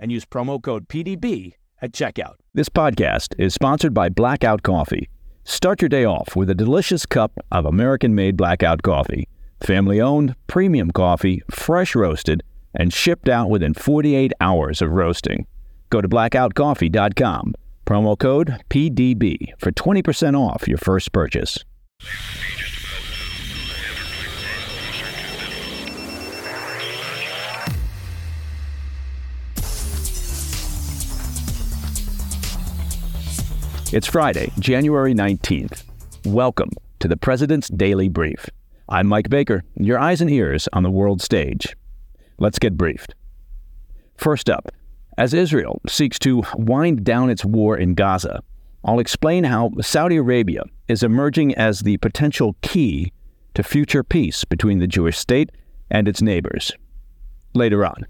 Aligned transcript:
and 0.00 0.10
use 0.10 0.24
promo 0.24 0.60
code 0.60 0.88
PDB 0.88 1.54
at 1.80 1.92
checkout. 1.92 2.34
This 2.54 2.68
podcast 2.68 3.34
is 3.38 3.54
sponsored 3.54 3.94
by 3.94 4.08
Blackout 4.08 4.62
Coffee. 4.62 5.08
Start 5.44 5.80
your 5.80 5.88
day 5.88 6.04
off 6.04 6.34
with 6.34 6.50
a 6.50 6.54
delicious 6.54 7.06
cup 7.06 7.32
of 7.52 7.64
American 7.64 8.14
made 8.14 8.36
blackout 8.36 8.82
coffee. 8.82 9.28
Family 9.62 10.00
owned, 10.00 10.34
premium 10.46 10.90
coffee, 10.90 11.42
fresh 11.50 11.94
roasted, 11.94 12.42
and 12.74 12.92
shipped 12.92 13.28
out 13.28 13.50
within 13.50 13.74
48 13.74 14.32
hours 14.40 14.82
of 14.82 14.90
roasting. 14.90 15.46
Go 15.90 16.00
to 16.00 16.08
blackoutcoffee.com, 16.08 17.54
promo 17.86 18.18
code 18.18 18.62
PDB 18.70 19.52
for 19.58 19.72
20% 19.72 20.38
off 20.38 20.68
your 20.68 20.78
first 20.78 21.12
purchase. 21.12 21.64
It's 33.92 34.06
Friday, 34.06 34.52
January 34.60 35.14
19th. 35.14 35.82
Welcome 36.24 36.70
to 37.00 37.08
the 37.08 37.16
President's 37.16 37.66
Daily 37.66 38.08
Brief. 38.08 38.48
I'm 38.88 39.08
Mike 39.08 39.28
Baker, 39.28 39.64
your 39.74 39.98
eyes 39.98 40.20
and 40.20 40.30
ears 40.30 40.68
on 40.72 40.84
the 40.84 40.92
world 40.92 41.20
stage. 41.20 41.74
Let's 42.38 42.60
get 42.60 42.76
briefed. 42.76 43.16
First 44.16 44.48
up, 44.48 44.70
as 45.18 45.34
Israel 45.34 45.80
seeks 45.88 46.20
to 46.20 46.44
wind 46.54 47.02
down 47.02 47.30
its 47.30 47.44
war 47.44 47.76
in 47.76 47.94
Gaza, 47.94 48.44
I'll 48.84 49.00
explain 49.00 49.42
how 49.42 49.72
Saudi 49.80 50.18
Arabia 50.18 50.62
is 50.86 51.02
emerging 51.02 51.56
as 51.56 51.80
the 51.80 51.96
potential 51.96 52.54
key 52.62 53.12
to 53.54 53.64
future 53.64 54.04
peace 54.04 54.44
between 54.44 54.78
the 54.78 54.86
Jewish 54.86 55.18
state 55.18 55.50
and 55.90 56.06
its 56.06 56.22
neighbors. 56.22 56.70
Later 57.54 57.84
on, 57.84 58.06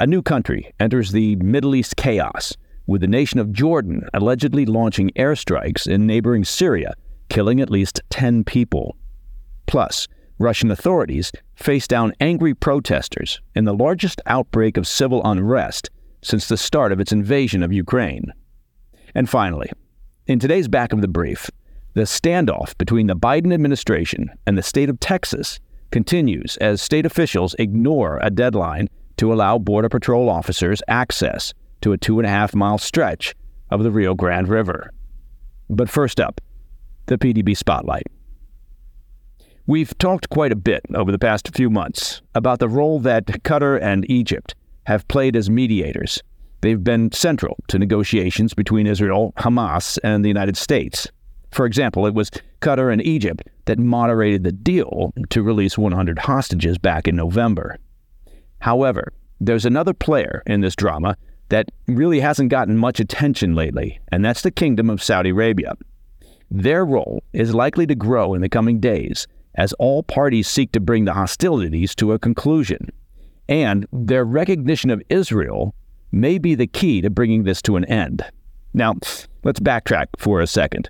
a 0.00 0.08
new 0.08 0.22
country 0.22 0.74
enters 0.80 1.12
the 1.12 1.36
Middle 1.36 1.76
East 1.76 1.94
chaos 1.94 2.56
with 2.90 3.02
the 3.02 3.06
nation 3.06 3.38
of 3.38 3.52
Jordan 3.52 4.02
allegedly 4.12 4.66
launching 4.66 5.10
airstrikes 5.10 5.86
in 5.86 6.08
neighboring 6.08 6.44
Syria, 6.44 6.94
killing 7.28 7.60
at 7.60 7.70
least 7.70 8.00
10 8.10 8.42
people. 8.42 8.96
Plus, 9.66 10.08
Russian 10.40 10.72
authorities 10.72 11.30
face 11.54 11.86
down 11.86 12.12
angry 12.18 12.52
protesters 12.52 13.40
in 13.54 13.64
the 13.64 13.72
largest 13.72 14.20
outbreak 14.26 14.76
of 14.76 14.88
civil 14.88 15.22
unrest 15.24 15.88
since 16.22 16.48
the 16.48 16.56
start 16.56 16.90
of 16.90 16.98
its 16.98 17.12
invasion 17.12 17.62
of 17.62 17.72
Ukraine. 17.72 18.32
And 19.14 19.30
finally, 19.30 19.70
in 20.26 20.40
today's 20.40 20.66
back 20.66 20.92
of 20.92 21.00
the 21.00 21.06
brief, 21.06 21.48
the 21.94 22.02
standoff 22.02 22.76
between 22.76 23.06
the 23.06 23.14
Biden 23.14 23.54
administration 23.54 24.30
and 24.48 24.58
the 24.58 24.64
state 24.64 24.90
of 24.90 24.98
Texas 24.98 25.60
continues 25.92 26.56
as 26.56 26.82
state 26.82 27.06
officials 27.06 27.54
ignore 27.60 28.18
a 28.20 28.30
deadline 28.30 28.88
to 29.18 29.32
allow 29.32 29.58
Border 29.58 29.88
Patrol 29.88 30.28
officers 30.28 30.82
access 30.88 31.54
to 31.82 31.92
a 31.92 31.98
two 31.98 32.18
and 32.18 32.26
a 32.26 32.30
half 32.30 32.54
mile 32.54 32.78
stretch 32.78 33.34
of 33.70 33.82
the 33.82 33.90
Rio 33.90 34.14
Grande 34.14 34.48
River. 34.48 34.92
But 35.68 35.88
first 35.88 36.20
up, 36.20 36.40
the 37.06 37.18
PDB 37.18 37.56
Spotlight. 37.56 38.06
We've 39.66 39.96
talked 39.98 40.30
quite 40.30 40.52
a 40.52 40.56
bit 40.56 40.82
over 40.94 41.12
the 41.12 41.18
past 41.18 41.54
few 41.54 41.70
months 41.70 42.22
about 42.34 42.58
the 42.58 42.68
role 42.68 42.98
that 43.00 43.26
Qatar 43.26 43.80
and 43.80 44.10
Egypt 44.10 44.54
have 44.84 45.06
played 45.06 45.36
as 45.36 45.48
mediators. 45.48 46.22
They've 46.60 46.82
been 46.82 47.12
central 47.12 47.56
to 47.68 47.78
negotiations 47.78 48.52
between 48.52 48.86
Israel, 48.86 49.32
Hamas, 49.38 49.98
and 50.02 50.24
the 50.24 50.28
United 50.28 50.56
States. 50.56 51.08
For 51.52 51.66
example, 51.66 52.06
it 52.06 52.14
was 52.14 52.30
Qatar 52.60 52.92
and 52.92 53.02
Egypt 53.02 53.42
that 53.66 53.78
moderated 53.78 54.44
the 54.44 54.52
deal 54.52 55.12
to 55.30 55.42
release 55.42 55.78
100 55.78 56.18
hostages 56.18 56.78
back 56.78 57.08
in 57.08 57.16
November. 57.16 57.78
However, 58.58 59.12
there's 59.40 59.64
another 59.64 59.94
player 59.94 60.42
in 60.46 60.60
this 60.60 60.76
drama 60.76 61.16
that 61.50 61.70
really 61.86 62.20
hasn't 62.20 62.48
gotten 62.48 62.76
much 62.76 62.98
attention 62.98 63.54
lately, 63.54 64.00
and 64.10 64.24
that's 64.24 64.42
the 64.42 64.50
Kingdom 64.50 64.88
of 64.88 65.02
Saudi 65.02 65.30
Arabia. 65.30 65.74
Their 66.50 66.84
role 66.84 67.22
is 67.32 67.54
likely 67.54 67.86
to 67.86 67.94
grow 67.94 68.34
in 68.34 68.40
the 68.40 68.48
coming 68.48 68.80
days 68.80 69.28
as 69.54 69.72
all 69.74 70.02
parties 70.02 70.48
seek 70.48 70.72
to 70.72 70.80
bring 70.80 71.04
the 71.04 71.12
hostilities 71.12 71.94
to 71.96 72.12
a 72.12 72.18
conclusion. 72.18 72.90
And 73.48 73.86
their 73.92 74.24
recognition 74.24 74.90
of 74.90 75.02
Israel 75.08 75.74
may 76.12 76.38
be 76.38 76.54
the 76.54 76.66
key 76.66 77.00
to 77.02 77.10
bringing 77.10 77.44
this 77.44 77.60
to 77.62 77.76
an 77.76 77.84
end. 77.84 78.24
Now, 78.72 78.94
let's 79.44 79.60
backtrack 79.60 80.06
for 80.18 80.40
a 80.40 80.46
second. 80.46 80.88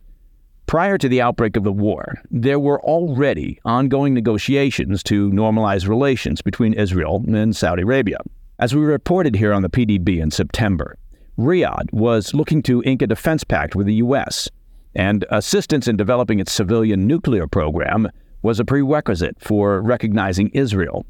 Prior 0.67 0.99
to 0.99 1.09
the 1.09 1.21
outbreak 1.21 1.57
of 1.57 1.65
the 1.65 1.73
war, 1.73 2.19
there 2.31 2.61
were 2.61 2.81
already 2.83 3.59
ongoing 3.65 4.15
negotiations 4.15 5.03
to 5.05 5.31
normalize 5.31 5.89
relations 5.89 6.43
between 6.43 6.75
Israel 6.75 7.25
and 7.27 7.57
Saudi 7.57 7.83
Arabia. 7.83 8.19
As 8.61 8.75
we 8.75 8.83
reported 8.83 9.37
here 9.37 9.55
on 9.55 9.63
the 9.63 9.71
PDB 9.71 10.21
in 10.21 10.31
September, 10.31 10.99
Riyadh 11.39 11.91
was 11.95 12.35
looking 12.35 12.63
to 12.65 12.83
ink 12.85 13.01
a 13.01 13.07
defense 13.07 13.43
pact 13.43 13.75
with 13.75 13.87
the 13.87 13.95
U.S., 13.95 14.51
and 14.95 15.25
assistance 15.31 15.89
in 15.89 15.97
developing 15.97 16.41
its 16.41 16.53
civilian 16.53 17.07
nuclear 17.07 17.47
program 17.47 18.07
was 18.43 18.61
a 18.61 18.65
prerequisite 18.67 19.41
for 19.41 19.81
recognizing 19.81 20.51
Israel. 20.51 21.07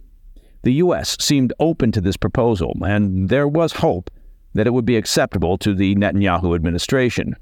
The 0.63 0.75
U.S. 0.75 1.17
seemed 1.19 1.53
open 1.59 1.91
to 1.91 2.01
this 2.01 2.17
proposal, 2.17 2.73
and 2.87 3.29
there 3.29 3.49
was 3.49 3.73
hope 3.73 4.13
that 4.55 4.69
it 4.69 4.73
would 4.73 4.85
be 4.85 4.97
acceptable 4.97 5.59
to 5.59 5.75
the 5.75 5.97
Netanyahu 5.97 6.55
administration. 6.55 7.35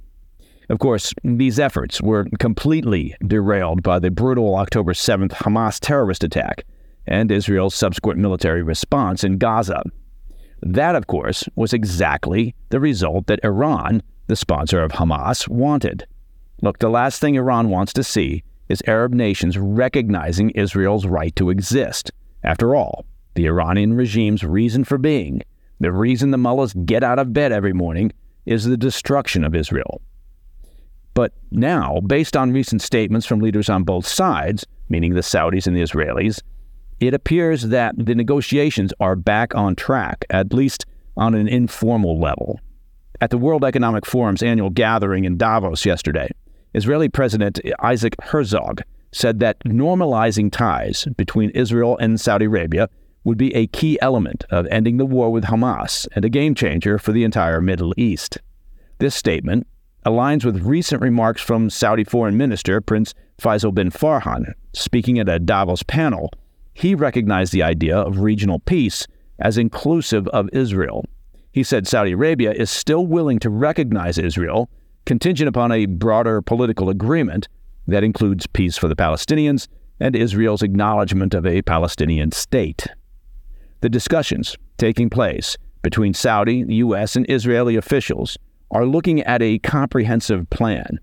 Of 0.70 0.78
course, 0.78 1.12
these 1.22 1.60
efforts 1.60 2.00
were 2.00 2.26
completely 2.38 3.14
derailed 3.26 3.82
by 3.82 3.98
the 3.98 4.10
brutal 4.10 4.56
October 4.56 4.94
7th 4.94 5.32
Hamas 5.32 5.78
terrorist 5.78 6.24
attack 6.24 6.64
and 7.06 7.30
Israel's 7.30 7.74
subsequent 7.74 8.18
military 8.18 8.62
response 8.62 9.22
in 9.22 9.36
Gaza. 9.36 9.82
That, 10.62 10.94
of 10.94 11.06
course, 11.06 11.48
was 11.54 11.72
exactly 11.72 12.54
the 12.70 12.80
result 12.80 13.26
that 13.26 13.40
Iran, 13.44 14.02
the 14.26 14.36
sponsor 14.36 14.82
of 14.82 14.92
Hamas, 14.92 15.48
wanted. 15.48 16.06
Look, 16.62 16.78
the 16.78 16.88
last 16.88 17.20
thing 17.20 17.36
Iran 17.36 17.68
wants 17.68 17.92
to 17.94 18.02
see 18.02 18.42
is 18.68 18.82
Arab 18.86 19.14
nations 19.14 19.56
recognizing 19.56 20.50
Israel's 20.50 21.06
right 21.06 21.34
to 21.36 21.50
exist. 21.50 22.10
After 22.42 22.74
all, 22.74 23.06
the 23.34 23.46
Iranian 23.46 23.94
regime's 23.94 24.44
reason 24.44 24.84
for 24.84 24.98
being, 24.98 25.42
the 25.80 25.92
reason 25.92 26.30
the 26.30 26.38
mullahs 26.38 26.74
get 26.84 27.04
out 27.04 27.18
of 27.18 27.32
bed 27.32 27.52
every 27.52 27.72
morning, 27.72 28.12
is 28.46 28.64
the 28.64 28.76
destruction 28.76 29.44
of 29.44 29.54
Israel. 29.54 30.00
But 31.14 31.32
now, 31.50 32.00
based 32.00 32.36
on 32.36 32.52
recent 32.52 32.82
statements 32.82 33.26
from 33.26 33.40
leaders 33.40 33.68
on 33.68 33.84
both 33.84 34.06
sides, 34.06 34.66
meaning 34.88 35.14
the 35.14 35.20
Saudis 35.20 35.66
and 35.66 35.76
the 35.76 35.82
Israelis, 35.82 36.40
it 37.00 37.14
appears 37.14 37.62
that 37.64 37.94
the 37.96 38.14
negotiations 38.14 38.92
are 39.00 39.16
back 39.16 39.54
on 39.54 39.76
track, 39.76 40.24
at 40.30 40.52
least 40.52 40.86
on 41.16 41.34
an 41.34 41.48
informal 41.48 42.18
level. 42.18 42.60
At 43.20 43.30
the 43.30 43.38
World 43.38 43.64
Economic 43.64 44.04
Forum's 44.04 44.42
annual 44.42 44.70
gathering 44.70 45.24
in 45.24 45.36
Davos 45.36 45.84
yesterday, 45.84 46.28
Israeli 46.74 47.08
President 47.08 47.60
Isaac 47.80 48.14
Herzog 48.22 48.82
said 49.10 49.40
that 49.40 49.58
normalizing 49.60 50.52
ties 50.52 51.06
between 51.16 51.50
Israel 51.50 51.96
and 51.98 52.20
Saudi 52.20 52.44
Arabia 52.44 52.88
would 53.24 53.38
be 53.38 53.54
a 53.54 53.66
key 53.68 53.98
element 54.00 54.44
of 54.50 54.66
ending 54.70 54.96
the 54.96 55.06
war 55.06 55.30
with 55.30 55.44
Hamas 55.44 56.06
and 56.14 56.24
a 56.24 56.28
game 56.28 56.54
changer 56.54 56.98
for 56.98 57.12
the 57.12 57.24
entire 57.24 57.60
Middle 57.60 57.94
East. 57.96 58.38
This 58.98 59.14
statement 59.14 59.66
aligns 60.06 60.44
with 60.44 60.62
recent 60.62 61.02
remarks 61.02 61.42
from 61.42 61.70
Saudi 61.70 62.04
Foreign 62.04 62.36
Minister 62.36 62.80
Prince 62.80 63.14
Faisal 63.40 63.74
bin 63.74 63.90
Farhan, 63.90 64.52
speaking 64.72 65.18
at 65.18 65.28
a 65.28 65.38
Davos 65.38 65.82
panel 65.82 66.30
he 66.78 66.94
recognized 66.94 67.52
the 67.52 67.62
idea 67.62 67.98
of 67.98 68.20
regional 68.20 68.60
peace 68.60 69.04
as 69.40 69.58
inclusive 69.58 70.28
of 70.28 70.48
Israel. 70.52 71.04
He 71.50 71.64
said 71.64 71.88
Saudi 71.88 72.12
Arabia 72.12 72.52
is 72.52 72.70
still 72.70 73.04
willing 73.04 73.40
to 73.40 73.50
recognize 73.50 74.16
Israel, 74.16 74.70
contingent 75.04 75.48
upon 75.48 75.72
a 75.72 75.86
broader 75.86 76.40
political 76.40 76.88
agreement 76.88 77.48
that 77.88 78.04
includes 78.04 78.46
peace 78.46 78.76
for 78.76 78.86
the 78.86 78.94
Palestinians 78.94 79.66
and 79.98 80.14
Israel's 80.14 80.62
acknowledgement 80.62 81.34
of 81.34 81.44
a 81.44 81.62
Palestinian 81.62 82.30
state. 82.30 82.86
The 83.80 83.88
discussions 83.88 84.56
taking 84.76 85.10
place 85.10 85.56
between 85.82 86.14
Saudi, 86.14 86.64
U.S., 86.68 87.16
and 87.16 87.28
Israeli 87.28 87.74
officials 87.74 88.38
are 88.70 88.86
looking 88.86 89.20
at 89.22 89.42
a 89.42 89.58
comprehensive 89.60 90.48
plan, 90.50 91.00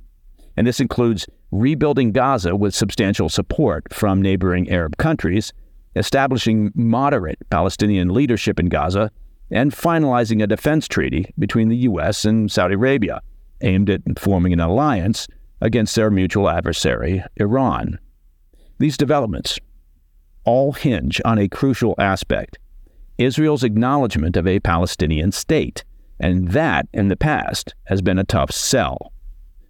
and 0.55 0.65
this 0.65 0.79
includes 0.79 1.27
rebuilding 1.51 2.13
Gaza 2.13 2.55
with 2.55 2.73
substantial 2.73 3.27
support 3.27 3.93
from 3.93 4.21
neighboring 4.21 4.69
Arab 4.69 4.95
countries, 4.95 5.51
establishing 5.95 6.71
moderate 6.75 7.39
Palestinian 7.49 8.09
leadership 8.09 8.59
in 8.59 8.69
Gaza, 8.69 9.11
and 9.51 9.71
finalizing 9.71 10.41
a 10.41 10.47
defense 10.47 10.87
treaty 10.87 11.33
between 11.37 11.69
the 11.69 11.77
U.S. 11.77 12.25
and 12.25 12.51
Saudi 12.51 12.73
Arabia 12.73 13.21
aimed 13.61 13.89
at 13.89 14.01
forming 14.17 14.53
an 14.53 14.59
alliance 14.59 15.27
against 15.61 15.95
their 15.95 16.11
mutual 16.11 16.49
adversary, 16.49 17.23
Iran. 17.37 17.99
These 18.79 18.97
developments 18.97 19.59
all 20.43 20.73
hinge 20.73 21.21
on 21.25 21.39
a 21.39 21.47
crucial 21.47 21.95
aspect 21.97 22.57
Israel's 23.17 23.63
acknowledgement 23.63 24.35
of 24.35 24.45
a 24.45 24.59
Palestinian 24.59 25.31
state, 25.31 25.85
and 26.19 26.49
that, 26.49 26.87
in 26.93 27.07
the 27.07 27.15
past, 27.15 27.73
has 27.85 28.01
been 28.01 28.19
a 28.19 28.25
tough 28.25 28.51
sell. 28.51 29.13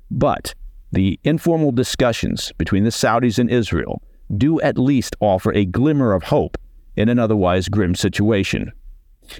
But 0.10 0.56
the 0.92 1.20
informal 1.24 1.72
discussions 1.72 2.52
between 2.58 2.86
the 2.86 2.90
Saudis 2.90 3.38
and 3.38 3.50
Israel 3.50 4.02
do 4.36 4.60
at 4.62 4.78
least 4.78 5.16
offer 5.20 5.54
a 5.54 5.66
glimmer 5.66 6.14
of 6.14 6.24
hope 6.24 6.58
in 6.96 7.10
an 7.10 7.20
otherwise 7.20 7.68
grim 7.68 7.96
situation. 7.96 8.72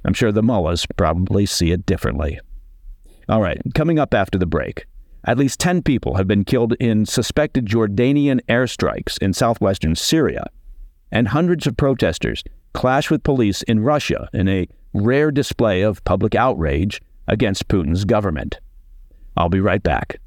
I'm 0.04 0.14
sure 0.14 0.32
the 0.32 0.44
mullahs 0.44 0.86
probably 0.98 1.46
see 1.46 1.72
it 1.72 1.86
differently. 1.86 2.40
All 3.30 3.42
right, 3.42 3.62
coming 3.74 4.00
up 4.00 4.14
after 4.14 4.38
the 4.38 4.46
break. 4.46 4.86
At 5.26 5.38
least 5.38 5.60
10 5.60 5.82
people 5.82 6.16
have 6.16 6.28
been 6.28 6.44
killed 6.44 6.74
in 6.80 7.06
suspected 7.06 7.66
Jordanian 7.66 8.40
airstrikes 8.48 9.18
in 9.20 9.34
southwestern 9.34 9.96
Syria, 9.96 10.48
and 11.12 11.30
hundreds 11.30 11.66
of 11.66 11.78
protesters 11.78 12.44
clash 12.74 13.10
with 13.10 13.24
police 13.24 13.64
in 13.64 13.80
Russia 13.80 14.30
in 14.34 14.48
a 14.48 14.68
rare 14.94 15.32
display 15.32 15.82
of 15.82 16.04
public 16.04 16.36
outrage 16.36 17.02
against 17.28 17.68
Putin's 17.68 18.06
government. 18.06 18.60
I'll 19.36 19.50
be 19.50 19.60
right 19.60 19.82
back. 19.82 20.20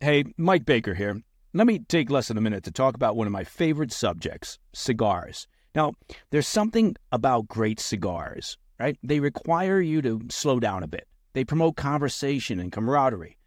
Hey, 0.00 0.24
Mike 0.36 0.64
Baker 0.64 0.94
here. 0.94 1.22
Let 1.54 1.66
me 1.66 1.78
take 1.78 2.10
less 2.10 2.28
than 2.28 2.36
a 2.36 2.42
minute 2.42 2.62
to 2.64 2.70
talk 2.70 2.94
about 2.94 3.16
one 3.16 3.26
of 3.26 3.32
my 3.32 3.42
favorite 3.42 3.90
subjects 3.90 4.58
cigars. 4.74 5.48
Now, 5.74 5.94
there's 6.30 6.46
something 6.46 6.94
about 7.10 7.48
great 7.48 7.80
cigars, 7.80 8.58
right? 8.78 8.98
They 9.02 9.18
require 9.18 9.80
you 9.80 10.02
to 10.02 10.20
slow 10.28 10.60
down 10.60 10.82
a 10.82 10.86
bit, 10.88 11.08
they 11.32 11.44
promote 11.44 11.76
conversation 11.76 12.60
and 12.60 12.70
camaraderie. 12.70 13.38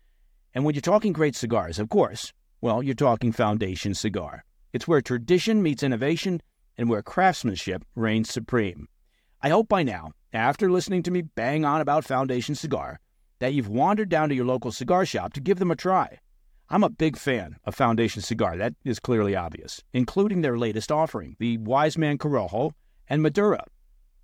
And 0.56 0.66
when 0.66 0.74
you're 0.74 0.82
talking 0.82 1.14
great 1.14 1.36
cigars, 1.36 1.78
of 1.78 1.90
course, 1.90 2.34
well, 2.60 2.82
you're 2.82 2.96
talking 2.96 3.32
Foundation 3.32 3.94
Cigar. 3.94 4.46
It's 4.74 4.88
where 4.88 5.02
tradition 5.02 5.62
meets 5.62 5.84
innovation 5.84 6.42
and 6.80 6.90
where 6.90 7.04
craftsmanship 7.04 7.86
reigns 7.94 8.32
supreme. 8.32 8.88
I 9.44 9.50
hope 9.50 9.68
by 9.68 9.84
now, 9.84 10.14
after 10.34 10.72
listening 10.72 11.04
to 11.04 11.12
me 11.12 11.22
bang 11.22 11.66
on 11.66 11.82
about 11.82 12.06
Foundation 12.06 12.56
Cigar, 12.56 13.00
that 13.38 13.54
you've 13.54 13.70
wandered 13.70 14.10
down 14.10 14.30
to 14.30 14.36
your 14.36 14.46
local 14.46 14.72
cigar 14.72 15.06
shop 15.06 15.34
to 15.34 15.40
give 15.40 15.60
them 15.60 15.70
a 15.70 15.76
try. 15.76 16.18
I'm 16.74 16.86
a 16.86 16.90
big 16.90 17.18
fan 17.18 17.58
of 17.66 17.76
Foundation 17.76 18.22
Cigar, 18.22 18.56
that 18.56 18.76
is 18.86 18.98
clearly 18.98 19.36
obvious, 19.36 19.84
including 19.92 20.40
their 20.40 20.58
latest 20.58 20.90
offering, 20.90 21.36
the 21.38 21.58
Wise 21.58 21.98
Man 21.98 22.18
Corojo 22.18 22.72
and 23.10 23.22
Maduro. 23.22 23.60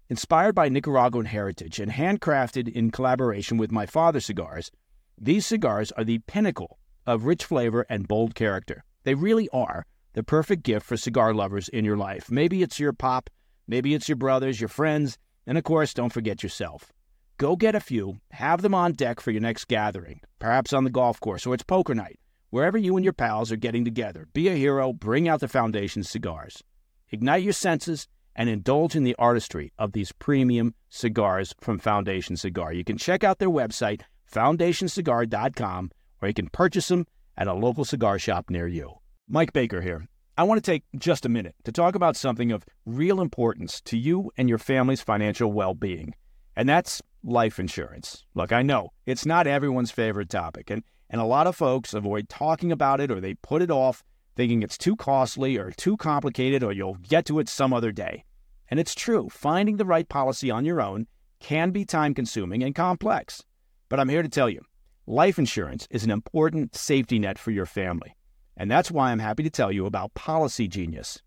Inspired 0.07 0.55
by 0.55 0.69
Nicaraguan 0.69 1.25
heritage 1.25 1.77
and 1.77 1.91
handcrafted 1.91 2.69
in 2.69 2.89
collaboration 2.89 3.57
with 3.57 3.69
My 3.69 3.85
Father 3.85 4.21
Cigars, 4.21 4.71
these 5.17 5.45
cigars 5.45 5.91
are 5.91 6.05
the 6.05 6.19
pinnacle 6.19 6.79
of 7.05 7.25
rich 7.25 7.43
flavor 7.43 7.85
and 7.89 8.07
bold 8.07 8.33
character. 8.33 8.85
They 9.03 9.13
really 9.13 9.49
are 9.49 9.85
the 10.13 10.23
perfect 10.23 10.63
gift 10.63 10.85
for 10.85 10.95
cigar 10.95 11.33
lovers 11.33 11.67
in 11.67 11.83
your 11.83 11.97
life. 11.97 12.31
Maybe 12.31 12.63
it's 12.63 12.79
your 12.79 12.93
pop, 12.93 13.29
maybe 13.67 13.93
it's 13.93 14.07
your 14.07 14.15
brothers, 14.15 14.61
your 14.61 14.69
friends, 14.69 15.17
and 15.45 15.57
of 15.57 15.65
course, 15.65 15.93
don't 15.93 16.13
forget 16.13 16.43
yourself. 16.43 16.93
Go 17.37 17.57
get 17.57 17.75
a 17.75 17.81
few, 17.81 18.21
have 18.31 18.61
them 18.61 18.73
on 18.73 18.93
deck 18.93 19.19
for 19.19 19.31
your 19.31 19.41
next 19.41 19.67
gathering, 19.67 20.21
perhaps 20.39 20.71
on 20.71 20.85
the 20.85 20.89
golf 20.89 21.19
course 21.19 21.45
or 21.45 21.53
it's 21.53 21.63
poker 21.63 21.93
night. 21.93 22.17
Wherever 22.49 22.77
you 22.77 22.95
and 22.95 23.03
your 23.03 23.13
pals 23.13 23.51
are 23.51 23.57
getting 23.57 23.83
together, 23.83 24.29
be 24.31 24.47
a 24.47 24.55
hero, 24.55 24.93
bring 24.93 25.27
out 25.27 25.41
the 25.41 25.49
Foundation 25.49 26.01
cigars. 26.01 26.63
Ignite 27.09 27.43
your 27.43 27.51
senses 27.51 28.07
and 28.37 28.47
indulge 28.47 28.95
in 28.95 29.03
the 29.03 29.15
artistry 29.19 29.73
of 29.77 29.91
these 29.91 30.13
premium 30.13 30.73
cigars 30.89 31.53
from 31.59 31.77
Foundation 31.77 32.37
Cigar. 32.37 32.71
You 32.71 32.85
can 32.85 32.97
check 32.97 33.25
out 33.25 33.39
their 33.39 33.49
website, 33.49 34.03
foundationcigar.com, 34.31 35.91
or 36.21 36.27
you 36.29 36.33
can 36.33 36.47
purchase 36.47 36.87
them 36.87 37.05
at 37.35 37.47
a 37.47 37.53
local 37.53 37.83
cigar 37.83 38.17
shop 38.17 38.49
near 38.49 38.67
you. 38.67 38.93
Mike 39.27 39.51
Baker 39.51 39.81
here. 39.81 40.07
I 40.37 40.43
want 40.43 40.63
to 40.63 40.71
take 40.71 40.83
just 40.97 41.25
a 41.25 41.29
minute 41.29 41.55
to 41.65 41.71
talk 41.73 41.95
about 41.95 42.15
something 42.15 42.53
of 42.53 42.63
real 42.85 43.19
importance 43.19 43.81
to 43.81 43.97
you 43.97 44.31
and 44.37 44.47
your 44.47 44.59
family's 44.59 45.01
financial 45.01 45.51
well 45.51 45.73
being, 45.73 46.13
and 46.57 46.67
that's 46.67 47.03
life 47.23 47.59
insurance. 47.59 48.25
Look, 48.33 48.51
I 48.51 48.63
know 48.63 48.89
it's 49.05 49.27
not 49.27 49.45
everyone's 49.45 49.91
favorite 49.91 50.29
topic, 50.29 50.71
and, 50.71 50.83
and 51.09 51.21
a 51.21 51.25
lot 51.25 51.45
of 51.45 51.55
folks 51.55 51.93
avoid 51.93 52.27
talking 52.27 52.71
about 52.71 52.99
it 52.99 53.11
or 53.11 53.21
they 53.21 53.35
put 53.35 53.61
it 53.61 53.69
off 53.69 54.03
thinking 54.35 54.63
it's 54.63 54.77
too 54.77 54.95
costly 54.95 55.57
or 55.57 55.71
too 55.71 55.95
complicated 55.97 56.63
or 56.63 56.73
you'll 56.73 56.95
get 56.95 57.25
to 57.25 57.39
it 57.39 57.47
some 57.47 57.73
other 57.73 57.91
day. 57.91 58.25
And 58.69 58.79
it's 58.79 58.95
true, 58.95 59.29
finding 59.29 59.77
the 59.77 59.85
right 59.85 60.09
policy 60.09 60.49
on 60.49 60.65
your 60.65 60.81
own 60.81 61.05
can 61.39 61.69
be 61.69 61.85
time 61.85 62.15
consuming 62.15 62.63
and 62.63 62.73
complex. 62.73 63.43
But 63.87 63.99
I'm 63.99 64.09
here 64.09 64.23
to 64.23 64.29
tell 64.29 64.49
you 64.49 64.61
life 65.05 65.37
insurance 65.37 65.87
is 65.91 66.03
an 66.03 66.11
important 66.11 66.75
safety 66.75 67.19
net 67.19 67.37
for 67.37 67.51
your 67.51 67.67
family. 67.67 68.15
And 68.57 68.69
that's 68.69 68.89
why 68.89 69.11
I'm 69.11 69.19
happy 69.19 69.43
to 69.43 69.51
tell 69.51 69.71
you 69.71 69.85
about 69.85 70.15
Policy 70.15 70.67
Genius. 70.67 71.21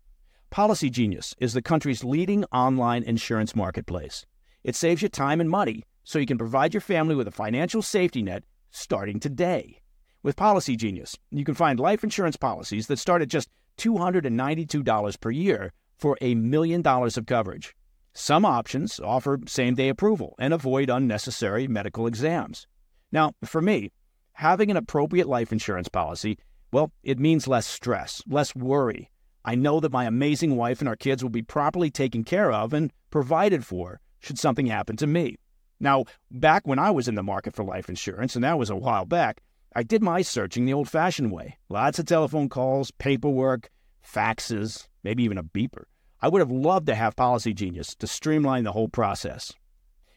Policy 0.49 0.89
Genius 0.89 1.33
is 1.39 1.53
the 1.53 1.61
country's 1.61 2.03
leading 2.03 2.43
online 2.51 3.03
insurance 3.03 3.55
marketplace. 3.55 4.25
It 4.63 4.75
saves 4.75 5.01
you 5.01 5.09
time 5.09 5.41
and 5.41 5.49
money 5.49 5.83
so 6.03 6.19
you 6.19 6.25
can 6.25 6.37
provide 6.37 6.73
your 6.73 6.81
family 6.81 7.15
with 7.15 7.27
a 7.27 7.31
financial 7.31 7.81
safety 7.81 8.21
net 8.21 8.43
starting 8.69 9.19
today. 9.19 9.79
With 10.23 10.35
Policy 10.35 10.75
Genius, 10.75 11.17
you 11.31 11.43
can 11.43 11.55
find 11.55 11.79
life 11.79 12.03
insurance 12.03 12.37
policies 12.37 12.85
that 12.87 12.99
start 12.99 13.23
at 13.23 13.27
just 13.27 13.49
$292 13.79 15.19
per 15.19 15.31
year 15.31 15.73
for 15.97 16.15
a 16.21 16.35
million 16.35 16.83
dollars 16.83 17.17
of 17.17 17.25
coverage. 17.25 17.75
Some 18.13 18.45
options 18.45 18.99
offer 18.99 19.39
same 19.47 19.73
day 19.73 19.89
approval 19.89 20.35
and 20.37 20.53
avoid 20.53 20.91
unnecessary 20.91 21.67
medical 21.67 22.05
exams. 22.05 22.67
Now, 23.11 23.33
for 23.43 23.61
me, 23.61 23.91
having 24.33 24.69
an 24.69 24.77
appropriate 24.77 25.27
life 25.27 25.51
insurance 25.51 25.89
policy, 25.89 26.37
well, 26.71 26.91
it 27.03 27.19
means 27.19 27.47
less 27.47 27.65
stress, 27.65 28.21
less 28.27 28.55
worry. 28.55 29.09
I 29.43 29.55
know 29.55 29.79
that 29.79 29.91
my 29.91 30.05
amazing 30.05 30.55
wife 30.55 30.81
and 30.81 30.87
our 30.87 30.95
kids 30.95 31.23
will 31.23 31.31
be 31.31 31.41
properly 31.41 31.89
taken 31.89 32.23
care 32.23 32.51
of 32.51 32.73
and 32.73 32.93
provided 33.09 33.65
for 33.65 33.99
should 34.21 34.39
something 34.39 34.67
happen 34.67 34.95
to 34.97 35.07
me. 35.07 35.35
Now, 35.79 36.05
back 36.29 36.65
when 36.65 36.79
I 36.79 36.91
was 36.91 37.07
in 37.07 37.15
the 37.15 37.23
market 37.23 37.55
for 37.55 37.63
life 37.63 37.89
insurance, 37.89 38.35
and 38.35 38.43
that 38.43 38.57
was 38.57 38.69
a 38.69 38.75
while 38.75 39.05
back, 39.05 39.41
I 39.75 39.83
did 39.83 40.03
my 40.03 40.21
searching 40.21 40.65
the 40.65 40.73
old 40.73 40.89
fashioned 40.89 41.31
way. 41.31 41.57
Lots 41.69 41.97
of 41.97 42.05
telephone 42.05 42.49
calls, 42.49 42.91
paperwork, 42.91 43.69
faxes, 44.05 44.87
maybe 45.03 45.23
even 45.23 45.37
a 45.37 45.43
beeper. 45.43 45.83
I 46.21 46.29
would 46.29 46.39
have 46.39 46.51
loved 46.51 46.85
to 46.87 46.95
have 46.95 47.15
Policy 47.15 47.53
Genius 47.53 47.95
to 47.95 48.05
streamline 48.05 48.63
the 48.63 48.73
whole 48.73 48.89
process. 48.89 49.53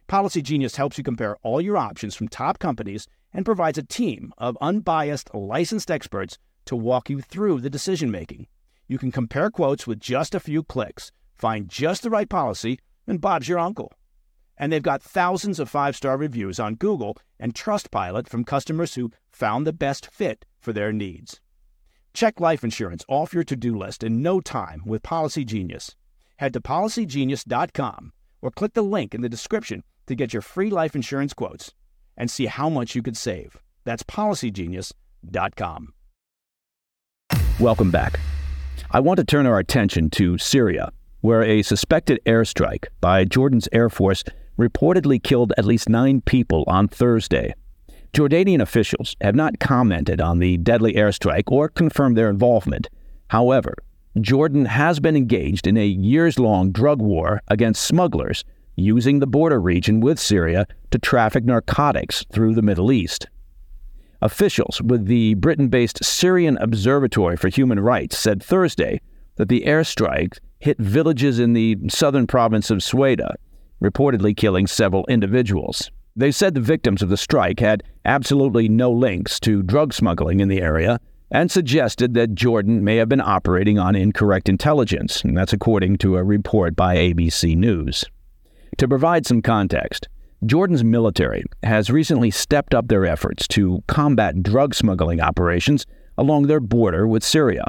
Policy 0.06 0.42
Genius 0.42 0.76
helps 0.76 0.98
you 0.98 1.04
compare 1.04 1.36
all 1.42 1.62
your 1.62 1.78
options 1.78 2.14
from 2.14 2.28
top 2.28 2.58
companies 2.58 3.08
and 3.32 3.44
provides 3.44 3.78
a 3.78 3.82
team 3.82 4.32
of 4.36 4.58
unbiased, 4.60 5.34
licensed 5.34 5.90
experts 5.90 6.36
to 6.66 6.76
walk 6.76 7.08
you 7.08 7.22
through 7.22 7.60
the 7.60 7.70
decision 7.70 8.10
making. 8.10 8.46
You 8.86 8.98
can 8.98 9.10
compare 9.10 9.50
quotes 9.50 9.86
with 9.86 9.98
just 9.98 10.34
a 10.34 10.40
few 10.40 10.62
clicks, 10.62 11.10
find 11.38 11.70
just 11.70 12.02
the 12.02 12.10
right 12.10 12.28
policy, 12.28 12.78
and 13.06 13.20
Bob's 13.20 13.48
your 13.48 13.58
uncle. 13.58 13.92
And 14.56 14.72
they've 14.72 14.82
got 14.82 15.02
thousands 15.02 15.58
of 15.58 15.68
five 15.68 15.96
star 15.96 16.16
reviews 16.16 16.60
on 16.60 16.76
Google 16.76 17.16
and 17.40 17.54
Trustpilot 17.54 18.28
from 18.28 18.44
customers 18.44 18.94
who 18.94 19.10
found 19.30 19.66
the 19.66 19.72
best 19.72 20.06
fit 20.06 20.44
for 20.60 20.72
their 20.72 20.92
needs. 20.92 21.40
Check 22.12 22.40
life 22.40 22.62
insurance 22.62 23.04
off 23.08 23.34
your 23.34 23.44
to 23.44 23.56
do 23.56 23.76
list 23.76 24.04
in 24.04 24.22
no 24.22 24.40
time 24.40 24.82
with 24.86 25.02
Policy 25.02 25.44
Genius. 25.44 25.96
Head 26.36 26.52
to 26.52 26.60
policygenius.com 26.60 28.12
or 28.40 28.50
click 28.50 28.74
the 28.74 28.82
link 28.82 29.14
in 29.14 29.20
the 29.20 29.28
description 29.28 29.82
to 30.06 30.14
get 30.14 30.32
your 30.32 30.42
free 30.42 30.70
life 30.70 30.94
insurance 30.94 31.34
quotes 31.34 31.72
and 32.16 32.30
see 32.30 32.46
how 32.46 32.68
much 32.68 32.94
you 32.94 33.02
could 33.02 33.16
save. 33.16 33.58
That's 33.84 34.02
policygenius.com. 34.04 35.94
Welcome 37.60 37.90
back. 37.90 38.20
I 38.90 39.00
want 39.00 39.18
to 39.18 39.24
turn 39.24 39.46
our 39.46 39.58
attention 39.58 40.10
to 40.10 40.38
Syria, 40.38 40.90
where 41.24 41.42
a 41.42 41.62
suspected 41.62 42.20
airstrike 42.26 42.84
by 43.00 43.24
Jordan's 43.24 43.66
Air 43.72 43.88
Force 43.88 44.24
reportedly 44.58 45.22
killed 45.22 45.54
at 45.56 45.64
least 45.64 45.88
nine 45.88 46.20
people 46.20 46.64
on 46.66 46.86
Thursday. 46.86 47.54
Jordanian 48.12 48.60
officials 48.60 49.16
have 49.22 49.34
not 49.34 49.58
commented 49.58 50.20
on 50.20 50.38
the 50.38 50.58
deadly 50.58 50.92
airstrike 50.92 51.44
or 51.46 51.70
confirmed 51.70 52.14
their 52.14 52.28
involvement. 52.28 52.90
However, 53.28 53.74
Jordan 54.20 54.66
has 54.66 55.00
been 55.00 55.16
engaged 55.16 55.66
in 55.66 55.78
a 55.78 55.86
years 55.86 56.38
long 56.38 56.72
drug 56.72 57.00
war 57.00 57.40
against 57.48 57.86
smugglers 57.86 58.44
using 58.76 59.20
the 59.20 59.26
border 59.26 59.58
region 59.58 60.00
with 60.00 60.18
Syria 60.18 60.66
to 60.90 60.98
traffic 60.98 61.46
narcotics 61.46 62.26
through 62.34 62.54
the 62.54 62.60
Middle 62.60 62.92
East. 62.92 63.28
Officials 64.20 64.82
with 64.82 65.06
the 65.06 65.32
Britain 65.36 65.68
based 65.68 66.04
Syrian 66.04 66.58
Observatory 66.58 67.38
for 67.38 67.48
Human 67.48 67.80
Rights 67.80 68.18
said 68.18 68.42
Thursday 68.42 69.00
that 69.36 69.48
the 69.48 69.62
airstrike 69.62 70.38
hit 70.64 70.78
villages 70.78 71.38
in 71.38 71.52
the 71.52 71.76
southern 71.90 72.26
province 72.26 72.70
of 72.70 72.78
Sweida, 72.78 73.34
reportedly 73.82 74.34
killing 74.34 74.66
several 74.66 75.04
individuals. 75.10 75.90
They 76.16 76.32
said 76.32 76.54
the 76.54 76.60
victims 76.62 77.02
of 77.02 77.10
the 77.10 77.18
strike 77.18 77.60
had 77.60 77.82
absolutely 78.06 78.70
no 78.70 78.90
links 78.90 79.38
to 79.40 79.62
drug 79.62 79.92
smuggling 79.92 80.40
in 80.40 80.48
the 80.48 80.62
area 80.62 81.00
and 81.30 81.50
suggested 81.50 82.14
that 82.14 82.34
Jordan 82.34 82.82
may 82.82 82.96
have 82.96 83.10
been 83.10 83.20
operating 83.20 83.78
on 83.78 83.94
incorrect 83.94 84.48
intelligence. 84.48 85.22
And 85.22 85.36
that's 85.36 85.52
according 85.52 85.98
to 85.98 86.16
a 86.16 86.24
report 86.24 86.74
by 86.74 86.96
ABC 86.96 87.54
News. 87.56 88.06
To 88.78 88.88
provide 88.88 89.26
some 89.26 89.42
context, 89.42 90.08
Jordan's 90.46 90.82
military 90.82 91.42
has 91.62 91.90
recently 91.90 92.30
stepped 92.30 92.74
up 92.74 92.88
their 92.88 93.04
efforts 93.04 93.46
to 93.48 93.82
combat 93.86 94.42
drug 94.42 94.74
smuggling 94.74 95.20
operations 95.20 95.84
along 96.16 96.46
their 96.46 96.60
border 96.60 97.06
with 97.06 97.22
Syria. 97.22 97.66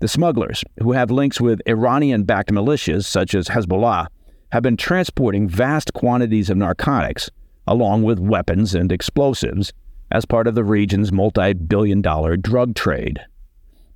The 0.00 0.06
smugglers, 0.08 0.62
who 0.80 0.92
have 0.92 1.10
links 1.10 1.40
with 1.40 1.60
Iranian 1.66 2.22
backed 2.22 2.52
militias 2.52 3.04
such 3.04 3.34
as 3.34 3.48
Hezbollah, 3.48 4.06
have 4.52 4.62
been 4.62 4.76
transporting 4.76 5.48
vast 5.48 5.92
quantities 5.92 6.48
of 6.50 6.56
narcotics, 6.56 7.30
along 7.66 8.04
with 8.04 8.20
weapons 8.20 8.76
and 8.76 8.92
explosives, 8.92 9.72
as 10.12 10.24
part 10.24 10.46
of 10.46 10.54
the 10.54 10.62
region's 10.62 11.10
multi 11.10 11.52
billion 11.52 12.00
dollar 12.00 12.36
drug 12.36 12.76
trade. 12.76 13.18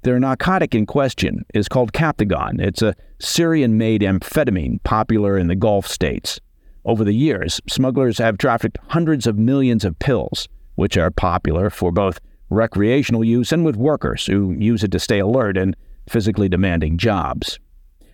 Their 0.02 0.18
narcotic 0.18 0.75
in 0.75 0.87
question 0.87 1.44
is 1.54 1.68
called 1.68 1.92
Captagon. 1.92 2.61
It's 2.61 2.82
a 2.82 2.97
Syrian 3.21 3.78
made 3.78 4.00
amphetamine 4.00 4.82
popular 4.82 5.38
in 5.38 5.47
the 5.47 5.54
Gulf 5.54 5.87
states. 5.87 6.40
Over 6.85 7.04
the 7.04 7.14
years, 7.14 7.61
smugglers 7.68 8.18
have 8.18 8.38
trafficked 8.38 8.78
hundreds 8.88 9.28
of 9.28 9.38
millions 9.38 9.85
of 9.85 10.00
pills, 10.00 10.49
which 10.75 10.97
are 10.97 11.12
popular 11.12 11.71
for 11.71 11.92
both 11.92 12.18
recreational 12.50 13.23
use 13.23 13.52
and 13.52 13.64
with 13.64 13.76
workers 13.76 14.26
who 14.26 14.50
use 14.50 14.82
it 14.82 14.90
to 14.90 14.99
stay 14.99 15.21
alert 15.21 15.56
in 15.56 15.76
physically 16.09 16.49
demanding 16.49 16.99
jobs. 16.99 17.59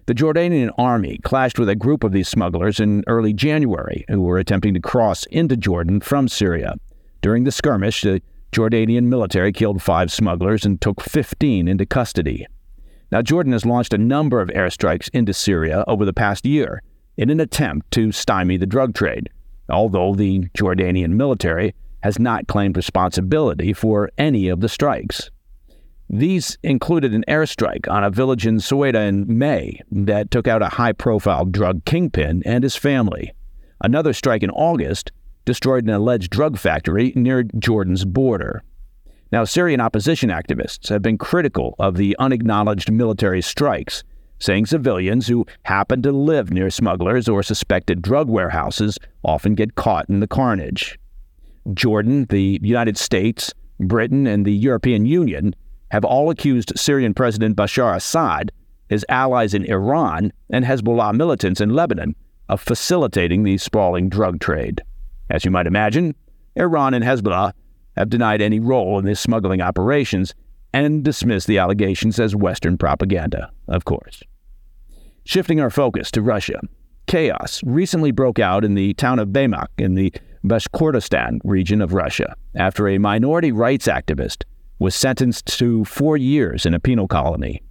The 0.07 0.15
Jordanian 0.15 0.71
army 0.79 1.19
clashed 1.23 1.59
with 1.59 1.69
a 1.69 1.77
group 1.77 2.03
of 2.03 2.13
these 2.13 2.29
smugglers 2.29 2.81
in 2.81 3.05
early 3.07 3.35
January 3.35 4.07
who 4.09 4.23
were 4.23 4.39
attempting 4.39 4.73
to 4.75 4.81
cross 4.81 5.27
into 5.27 5.57
Jordan 5.57 6.01
from 6.01 6.29
Syria. 6.29 6.77
During 7.21 7.45
the 7.45 7.53
skirmish, 7.53 8.01
the 8.01 8.23
Jordanian 8.51 9.05
military 9.05 9.53
killed 9.53 9.83
five 9.83 10.11
smugglers 10.11 10.65
and 10.65 10.81
took 10.81 11.03
15 11.03 11.69
into 11.69 11.85
custody. 11.85 12.47
Now, 13.13 13.23
Jordan 13.23 13.53
has 13.53 13.67
launched 13.67 13.93
a 13.93 13.99
number 13.99 14.41
of 14.41 14.49
airstrikes 14.49 15.11
into 15.13 15.35
Syria 15.35 15.85
over 15.87 16.05
the 16.05 16.13
past 16.13 16.47
year 16.47 16.83
in 17.17 17.31
an 17.31 17.41
attempt 17.41 17.91
to 17.91 18.13
stymie 18.13 18.57
the 18.57 18.67
drug 18.67 18.95
trade, 18.95 19.29
although 19.69 20.15
the 20.15 20.49
Jordanian 20.57 21.11
military 21.11 21.75
has 22.03 22.19
not 22.19 22.47
claimed 22.47 22.77
responsibility 22.77 23.73
for 23.73 24.11
any 24.17 24.49
of 24.49 24.61
the 24.61 24.69
strikes. 24.69 25.31
These 26.11 26.57
included 26.63 27.13
an 27.13 27.25
airstrike 27.29 27.87
on 27.91 28.03
a 28.03 28.11
village 28.11 28.47
in 28.47 28.57
Sweida 28.57 29.07
in 29.07 29.39
May 29.39 29.81
that 29.93 30.31
took 30.31 30.49
out 30.49 30.63
a 30.63 30.69
high 30.69 30.93
profile 30.93 31.45
drug 31.45 31.85
kingpin 31.85 32.43
and 32.47 32.65
his 32.65 32.77
family. 32.77 33.33
Another 33.83 34.15
strike 34.15 34.43
in 34.43 34.51
August 34.51 35.13
destroyed 35.45 35.85
an 35.85 35.91
alleged 35.91 36.31
drug 36.31 36.59
factory 36.59 37.13
near 37.15 37.43
Jordan's 37.59 38.05
border. 38.05 38.63
Now, 39.31 39.45
Syrian 39.45 39.81
opposition 39.81 40.31
activists 40.31 40.89
have 40.89 41.03
been 41.03 41.19
critical 41.19 41.75
of 41.79 41.97
the 41.97 42.17
unacknowledged 42.19 42.91
military 42.91 43.43
strikes 43.43 44.03
saying 44.39 44.67
civilians 44.67 45.27
who 45.27 45.47
happen 45.65 46.01
to 46.03 46.13
live 46.13 46.51
near 46.51 46.71
smugglers 46.71 47.29
or 47.29 47.43
suspected 47.43 48.01
drug 48.01 48.29
warehouses 48.29 48.99
often 49.25 49.55
get 49.55 49.75
caught 49.75 50.09
in 50.09 50.21
the 50.21 50.27
carnage. 50.27 50.99
Jordan, 51.75 52.25
the 52.31 52.59
United 52.63 52.97
States, 52.97 53.53
Britain, 53.81 54.27
and 54.27 54.47
the 54.47 54.53
European 54.53 55.07
Union 55.07 55.55
have 55.91 56.05
all 56.05 56.31
accused 56.31 56.73
Syrian 56.77 57.15
President 57.15 57.57
Bashar 57.57 57.97
Assad, 57.97 58.53
his 58.89 59.05
allies 59.09 59.55
in 59.55 59.65
Iran, 59.65 60.33
and 60.51 60.65
Hezbollah 60.65 61.15
militants 61.15 61.61
in 61.61 61.71
Lebanon 61.71 62.15
of 62.49 62.61
facilitating 62.61 63.43
the 63.43 63.59
sprawling 63.59 64.09
drug 64.09 64.41
trade. 64.41 64.83
As 65.31 65.45
you 65.45 65.51
might 65.51 65.67
imagine, 65.67 66.15
Iran 66.57 66.95
and 66.95 67.05
Hezbollah 67.05 67.53
have 67.97 68.09
denied 68.09 68.41
any 68.41 68.61
role 68.61 68.99
in 68.99 69.05
these 69.05 69.21
smuggling 69.21 69.61
operations 69.61 70.35
and 70.73 71.05
dismissed 71.05 71.47
the 71.47 71.59
allegations 71.59 72.19
as 72.21 72.37
Western 72.37 72.79
propaganda, 72.79 73.51
of 73.69 73.85
course. 73.85 74.23
Shifting 75.25 75.61
our 75.61 75.71
focus 75.71 76.11
to 76.13 76.23
Russia, 76.23 76.61
chaos 77.07 77.61
recently 77.65 78.13
broke 78.13 78.39
out 78.39 78.65
in 78.65 78.75
the 78.75 78.95
town 78.95 79.19
of 79.19 79.29
Baymak 79.29 79.69
in 79.77 79.95
the 79.95 80.13
Bashkortostan 80.45 81.41
region 81.45 81.83
of 81.83 81.93
Russia 81.93 82.35
after 82.55 82.89
a 82.89 82.99
minority 82.99 83.53
rights 83.53 83.87
activist 83.87 84.45
was 84.79 84.95
sentenced 84.95 85.47
to 85.59 85.85
four 85.85 86.17
years 86.17 86.67
in 86.67 86.75
a 86.75 86.81
penal 86.81 87.09
colony. 87.09 87.63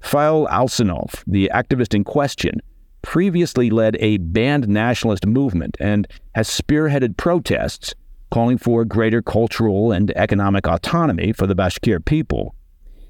Fail 0.00 0.46
Alsynov, 0.48 1.22
the 1.26 1.50
activist 1.54 1.94
in 1.94 2.04
question, 2.04 2.60
previously 3.02 3.70
led 3.70 3.96
a 4.00 4.18
banned 4.18 4.68
nationalist 4.68 5.26
movement 5.26 5.76
and 5.80 6.06
has 6.34 6.48
spearheaded 6.48 7.16
protests 7.16 7.94
calling 8.30 8.58
for 8.58 8.84
greater 8.84 9.22
cultural 9.22 9.92
and 9.92 10.10
economic 10.16 10.66
autonomy 10.66 11.32
for 11.32 11.46
the 11.46 11.54
Bashkir 11.54 12.04
people. 12.04 12.54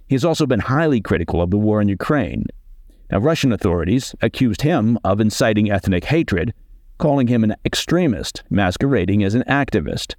He 0.09 0.14
has 0.14 0.25
also 0.25 0.47
been 0.47 0.61
highly 0.61 1.00
critical 1.00 1.41
of 1.41 1.50
the 1.50 1.59
war 1.59 1.81
in 1.81 1.88
Ukraine 1.88 2.47
now, 3.11 3.19
Russian 3.19 3.53
authorities 3.53 4.14
accused 4.23 4.62
him 4.62 4.99
of 5.05 5.21
inciting 5.21 5.71
ethnic 5.71 6.07
hatred, 6.07 6.55
calling 6.99 7.26
him 7.26 7.45
an 7.45 7.55
extremist 7.64 8.43
masquerading 8.50 9.23
as 9.23 9.35
an 9.35 9.45
activist. 9.49 10.14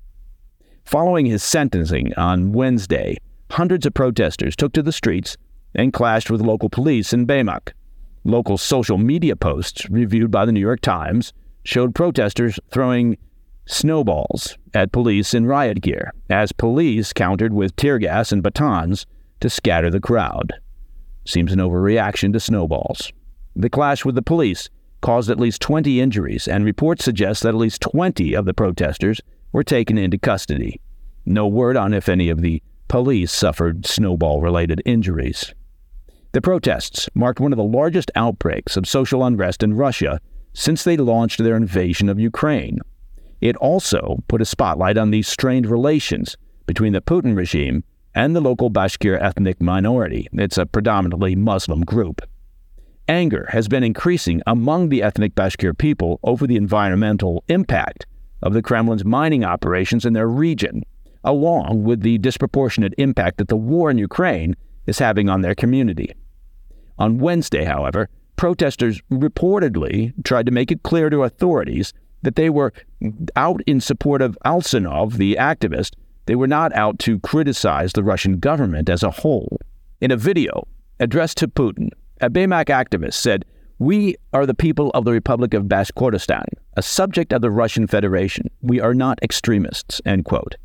Following 0.86 1.26
his 1.26 1.44
sentencing 1.44 2.14
on 2.16 2.54
Wednesday, 2.54 3.18
hundreds 3.52 3.86
of 3.86 3.94
protesters 3.94 4.56
took 4.56 4.74
to 4.74 4.84
the 4.84 4.92
streets 4.92 5.36
and 5.74 5.92
clashed 5.92 6.30
with 6.30 6.42
local 6.42 6.70
police 6.70 7.12
in 7.12 7.28
Baymak. 7.28 7.74
Local 8.24 8.58
social 8.58 8.98
media 8.98 9.36
posts, 9.36 9.90
reviewed 9.90 10.32
by 10.32 10.46
the 10.46 10.52
New 10.52 10.60
York 10.60 10.82
Times, 10.82 11.34
showed 11.64 11.96
protesters 11.96 12.60
throwing 12.72 13.18
snowballs 13.66 14.58
at 14.74 14.92
police 14.92 15.34
in 15.34 15.46
riot 15.48 15.82
gear, 15.82 16.14
as 16.30 16.52
police 16.52 17.14
countered 17.14 17.54
with 17.54 17.76
tear 17.76 17.98
gas 17.98 18.32
and 18.32 18.44
batons 18.44 19.06
to 19.40 19.50
scatter 19.50 19.90
the 19.90 20.00
crowd 20.00 20.54
seems 21.26 21.52
an 21.52 21.60
overreaction 21.60 22.32
to 22.34 22.40
snowballs. 22.40 23.12
The 23.56 23.70
clash 23.70 24.06
with 24.06 24.16
the 24.16 24.22
police 24.22 24.70
caused 25.02 25.30
at 25.30 25.40
least 25.40 25.62
20 25.62 26.00
injuries, 26.00 26.48
and 26.48 26.64
reports 26.64 27.04
suggest 27.04 27.44
that 27.44 27.50
at 27.50 27.56
least 27.56 27.82
20 27.82 28.34
of 28.34 28.46
the 28.46 28.54
protesters 28.54 29.22
were 29.56 29.64
taken 29.64 29.98
into 29.98 30.18
custody. 30.18 30.82
No 31.26 31.48
word 31.48 31.78
on 31.78 31.94
if 31.94 32.10
any 32.10 32.28
of 32.28 32.42
the 32.42 32.62
police 32.90 33.32
suffered 33.32 33.86
snowball 33.86 34.42
related 34.42 34.82
injuries. 34.86 35.54
The 36.34 36.42
protests 36.42 37.08
marked 37.14 37.40
one 37.40 37.54
of 37.54 37.58
the 37.58 37.64
largest 37.64 38.12
outbreaks 38.16 38.76
of 38.76 38.86
social 38.86 39.24
unrest 39.24 39.64
in 39.64 39.74
Russia 39.74 40.20
since 40.52 40.84
they 40.84 40.98
launched 40.98 41.42
their 41.42 41.56
invasion 41.56 42.10
of 42.10 42.20
Ukraine. 42.20 42.80
It 43.40 43.56
also 43.56 44.18
put 44.28 44.42
a 44.42 44.46
spotlight 44.46 44.98
on 44.98 45.12
the 45.12 45.22
strained 45.22 45.68
relations 45.68 46.36
between 46.66 46.92
the 46.92 47.00
Putin 47.00 47.38
regime 47.38 47.86
and 48.14 48.36
the 48.36 48.42
local 48.42 48.70
Bashkir 48.70 49.18
ethnic 49.22 49.62
minority. 49.62 50.28
It's 50.34 50.58
a 50.58 50.66
predominantly 50.66 51.34
Muslim 51.34 51.86
group. 51.86 52.22
Anger 53.08 53.48
has 53.52 53.70
been 53.70 53.86
increasing 53.86 54.42
among 54.46 54.90
the 54.90 55.02
ethnic 55.02 55.34
Bashkir 55.34 55.78
people 55.78 56.20
over 56.24 56.46
the 56.46 56.58
environmental 56.58 57.46
impact 57.48 58.06
of 58.46 58.54
the 58.54 58.62
Kremlin's 58.62 59.04
mining 59.04 59.44
operations 59.44 60.06
in 60.06 60.14
their 60.14 60.30
region, 60.30 60.84
along 61.24 61.84
with 61.84 62.02
the 62.02 62.20
disproportionate 62.20 62.94
impact 62.98 63.38
that 63.38 63.50
the 63.50 63.58
war 63.58 63.90
in 63.90 63.98
Ukraine 63.98 64.56
is 64.86 65.00
having 65.00 65.28
on 65.28 65.42
their 65.42 65.56
community. 65.56 66.14
On 66.98 67.18
Wednesday, 67.18 67.66
however, 67.66 68.08
protesters 68.38 69.02
reportedly 69.12 70.14
tried 70.24 70.46
to 70.46 70.52
make 70.52 70.72
it 70.72 70.84
clear 70.84 71.10
to 71.10 71.24
authorities 71.24 71.92
that 72.22 72.36
they 72.36 72.50
were 72.50 72.72
out 73.36 73.62
in 73.66 73.82
support 73.82 74.22
of 74.22 74.38
Alsynov, 74.46 75.14
the 75.14 75.36
activist, 75.40 75.96
they 76.28 76.36
were 76.36 76.48
not 76.48 76.74
out 76.74 77.00
to 77.00 77.20
criticize 77.20 77.94
the 77.94 78.04
Russian 78.04 78.40
government 78.40 78.90
as 78.90 79.04
a 79.04 79.12
whole. 79.12 79.60
In 80.02 80.12
a 80.12 80.18
video 80.18 80.68
addressed 81.00 81.38
to 81.40 81.48
Putin, 81.48 81.90
a 82.22 82.30
Baymak 82.30 82.66
activist 82.66 83.16
said, 83.16 83.44
We 83.78 84.16
are 84.32 84.46
the 84.46 84.54
people 84.54 84.90
of 84.92 85.04
the 85.04 85.12
Republic 85.12 85.54
of 85.54 85.66
Bashkortostan, 85.66 86.46
a 86.78 86.82
subject 86.82 87.34
of 87.34 87.42
the 87.42 87.52
Russian 87.52 87.88
Federation. 87.88 88.50
We 88.62 88.80
are 88.80 88.94
not 88.94 89.20
extremists. 89.22 90.02
End 90.06 90.24
quote. 90.24 90.56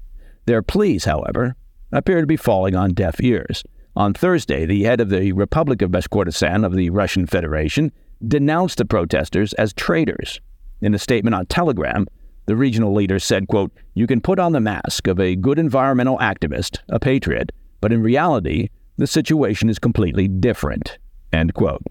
Their 0.47 0.63
pleas, 0.63 1.07
however, 1.07 1.57
appear 1.91 2.21
to 2.21 2.27
be 2.27 2.37
falling 2.37 2.77
on 2.77 2.95
deaf 2.95 3.21
ears. 3.21 3.65
On 3.97 4.15
Thursday, 4.15 4.65
the 4.65 4.85
head 4.85 5.01
of 5.01 5.09
the 5.09 5.33
Republic 5.33 5.83
of 5.83 5.91
Bashkortostan 5.91 6.65
of 6.65 6.77
the 6.77 6.91
Russian 6.91 7.27
Federation 7.27 7.91
denounced 8.27 8.79
the 8.79 8.85
protesters 8.85 9.55
as 9.55 9.73
traitors. 9.73 10.41
In 10.81 10.95
a 10.95 10.99
statement 10.99 11.35
on 11.35 11.47
Telegram, 11.47 12.07
the 12.47 12.55
regional 12.55 12.95
leader 12.95 13.19
said, 13.19 13.49
quote, 13.49 13.73
You 13.95 14.07
can 14.07 14.21
put 14.21 14.39
on 14.39 14.53
the 14.53 14.61
mask 14.61 15.09
of 15.09 15.19
a 15.19 15.35
good 15.35 15.59
environmental 15.59 16.19
activist, 16.19 16.79
a 16.89 17.01
patriot, 17.01 17.51
but 17.81 17.93
in 17.93 18.03
reality, 18.03 18.69
the 18.99 19.09
situation 19.09 19.69
is 19.69 19.81
completely 19.81 20.29
different, 20.29 20.99
end 21.33 21.55
quote. 21.55 21.83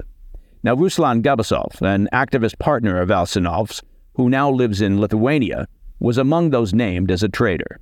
Now, 0.62 0.75
Ruslan 0.75 1.22
Gabasov, 1.22 1.82
an 1.82 2.10
activist 2.12 2.60
partner 2.60 3.00
of 3.00 3.10
Alsynov's, 3.10 3.82
who 4.16 4.30
now 4.30 4.51
lives 4.51 4.82
in 4.82 5.00
Lithuania, 5.00 5.68
was 6.00 6.18
among 6.18 6.50
those 6.50 6.74
named 6.74 7.12
as 7.12 7.24
a 7.24 7.30
traitor. 7.30 7.80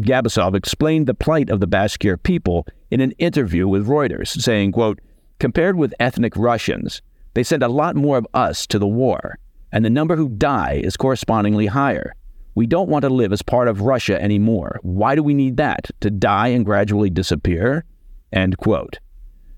Gabasov 0.00 0.54
explained 0.54 1.06
the 1.06 1.14
plight 1.14 1.50
of 1.50 1.58
the 1.58 1.66
Bashkir 1.66 2.22
people 2.22 2.66
in 2.90 3.00
an 3.00 3.10
interview 3.12 3.66
with 3.66 3.88
Reuters, 3.88 4.28
saying, 4.28 4.72
quote, 4.72 5.00
Compared 5.40 5.76
with 5.76 5.94
ethnic 5.98 6.36
Russians, 6.36 7.02
they 7.34 7.42
send 7.42 7.62
a 7.64 7.68
lot 7.68 7.96
more 7.96 8.18
of 8.18 8.26
us 8.32 8.66
to 8.68 8.78
the 8.78 8.86
war, 8.86 9.38
and 9.72 9.84
the 9.84 9.90
number 9.90 10.14
who 10.14 10.28
die 10.28 10.80
is 10.84 10.96
correspondingly 10.96 11.66
higher. 11.66 12.14
We 12.54 12.66
don't 12.66 12.88
want 12.88 13.02
to 13.02 13.08
live 13.08 13.32
as 13.32 13.42
part 13.42 13.66
of 13.66 13.80
Russia 13.80 14.22
anymore. 14.22 14.78
Why 14.82 15.16
do 15.16 15.22
we 15.22 15.34
need 15.34 15.56
that? 15.56 15.90
To 16.00 16.10
die 16.10 16.48
and 16.48 16.64
gradually 16.64 17.10
disappear? 17.10 17.84
End 18.32 18.58
quote. 18.58 18.98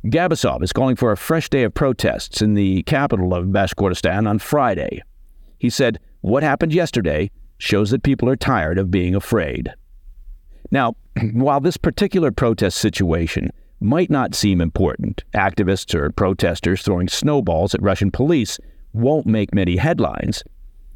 Gabasov 0.05 0.63
is 0.63 0.75
calling 0.75 0.97
for 0.97 1.13
a 1.13 1.17
fresh 1.17 1.49
day 1.49 1.63
of 1.63 1.73
protests 1.73 2.43
in 2.43 2.53
the 2.53 2.83
capital 2.83 3.33
of 3.33 3.47
Bashkortostan 3.47 4.29
on 4.29 4.39
Friday. 4.39 5.03
He 5.59 5.71
said, 5.71 5.99
What 6.21 6.43
happened 6.43 6.75
yesterday 6.75 7.31
shows 7.57 7.91
that 7.91 8.03
people 8.03 8.29
are 8.29 8.37
tired 8.37 8.77
of 8.77 8.91
being 8.91 9.15
afraid. 9.15 9.73
Now, 10.71 10.97
while 11.33 11.61
this 11.61 11.79
particular 11.79 12.31
protest 12.31 12.77
situation 12.77 13.51
might 13.81 14.11
not 14.11 14.35
seem 14.35 14.61
important, 14.61 15.25
activists 15.35 15.95
or 15.95 16.11
protesters 16.11 16.83
throwing 16.83 17.09
snowballs 17.09 17.75
at 17.75 17.83
Russian 17.83 18.11
police 18.11 18.59
won't 18.93 19.27
make 19.27 19.55
many 19.55 19.77
headlines. 19.77 20.45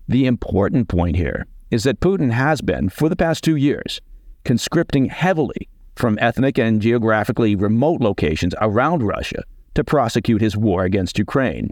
The 0.06 0.26
important 0.26 0.88
point 0.88 1.16
here 1.16 1.46
is 1.70 1.84
that 1.84 2.00
Putin 2.00 2.32
has 2.32 2.60
been, 2.60 2.90
for 2.90 3.08
the 3.08 3.16
past 3.16 3.42
two 3.42 3.56
years, 3.56 4.02
conscripting 4.44 5.06
heavily 5.06 5.68
from 5.98 6.18
ethnic 6.20 6.58
and 6.58 6.80
geographically 6.80 7.56
remote 7.56 8.00
locations 8.00 8.54
around 8.60 9.02
Russia 9.02 9.42
to 9.74 9.84
prosecute 9.84 10.40
his 10.40 10.56
war 10.56 10.84
against 10.84 11.18
Ukraine. 11.18 11.70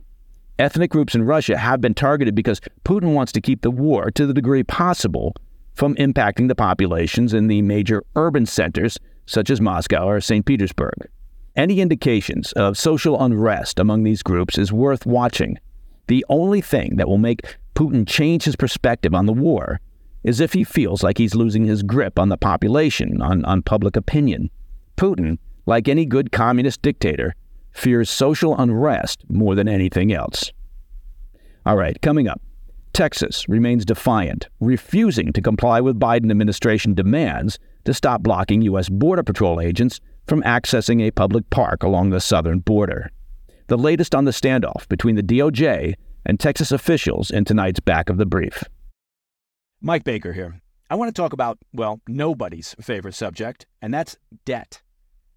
Ethnic 0.58 0.90
groups 0.90 1.14
in 1.14 1.22
Russia 1.22 1.56
have 1.56 1.80
been 1.80 1.94
targeted 1.94 2.34
because 2.34 2.60
Putin 2.84 3.14
wants 3.14 3.32
to 3.32 3.40
keep 3.40 3.62
the 3.62 3.70
war, 3.70 4.10
to 4.10 4.26
the 4.26 4.34
degree 4.34 4.62
possible, 4.62 5.34
from 5.74 5.94
impacting 5.96 6.48
the 6.48 6.54
populations 6.54 7.34
in 7.34 7.46
the 7.46 7.60
major 7.62 8.02
urban 8.14 8.46
centers 8.46 8.98
such 9.26 9.50
as 9.50 9.60
Moscow 9.60 10.08
or 10.08 10.20
St. 10.20 10.46
Petersburg. 10.46 11.08
Any 11.54 11.80
indications 11.80 12.52
of 12.52 12.78
social 12.78 13.22
unrest 13.22 13.78
among 13.78 14.02
these 14.02 14.22
groups 14.22 14.56
is 14.56 14.72
worth 14.72 15.04
watching. 15.04 15.58
The 16.06 16.24
only 16.28 16.60
thing 16.60 16.96
that 16.96 17.08
will 17.08 17.18
make 17.18 17.56
Putin 17.74 18.06
change 18.06 18.44
his 18.44 18.56
perspective 18.56 19.14
on 19.14 19.26
the 19.26 19.32
war 19.32 19.80
is 20.26 20.40
if 20.40 20.52
he 20.52 20.64
feels 20.64 21.04
like 21.04 21.18
he's 21.18 21.36
losing 21.36 21.64
his 21.64 21.84
grip 21.84 22.18
on 22.18 22.28
the 22.28 22.36
population, 22.36 23.22
on, 23.22 23.44
on 23.44 23.62
public 23.62 23.96
opinion. 23.96 24.50
Putin, 24.96 25.38
like 25.66 25.86
any 25.86 26.04
good 26.04 26.32
communist 26.32 26.82
dictator, 26.82 27.32
fears 27.70 28.10
social 28.10 28.58
unrest 28.58 29.22
more 29.28 29.54
than 29.54 29.68
anything 29.68 30.12
else. 30.12 30.52
All 31.64 31.76
right, 31.76 32.00
coming 32.02 32.26
up. 32.26 32.40
Texas 32.92 33.48
remains 33.48 33.84
defiant, 33.84 34.48
refusing 34.58 35.32
to 35.32 35.40
comply 35.40 35.80
with 35.80 36.00
Biden 36.00 36.30
administration 36.30 36.92
demands 36.92 37.60
to 37.84 37.94
stop 37.94 38.22
blocking 38.22 38.62
U.S. 38.62 38.88
Border 38.88 39.22
Patrol 39.22 39.60
agents 39.60 40.00
from 40.26 40.42
accessing 40.42 41.02
a 41.02 41.12
public 41.12 41.48
park 41.50 41.84
along 41.84 42.10
the 42.10 42.20
southern 42.20 42.58
border. 42.58 43.12
The 43.68 43.78
latest 43.78 44.12
on 44.12 44.24
the 44.24 44.32
standoff 44.32 44.88
between 44.88 45.14
the 45.14 45.22
DOJ 45.22 45.94
and 46.24 46.40
Texas 46.40 46.72
officials 46.72 47.30
in 47.30 47.44
tonight's 47.44 47.78
back 47.78 48.10
of 48.10 48.16
the 48.16 48.26
brief. 48.26 48.64
Mike 49.80 50.04
Baker 50.04 50.32
here. 50.32 50.60
I 50.88 50.94
want 50.94 51.14
to 51.14 51.20
talk 51.20 51.32
about, 51.32 51.58
well, 51.72 52.00
nobody's 52.08 52.74
favorite 52.80 53.14
subject, 53.14 53.66
and 53.82 53.92
that's 53.92 54.16
debt. 54.44 54.82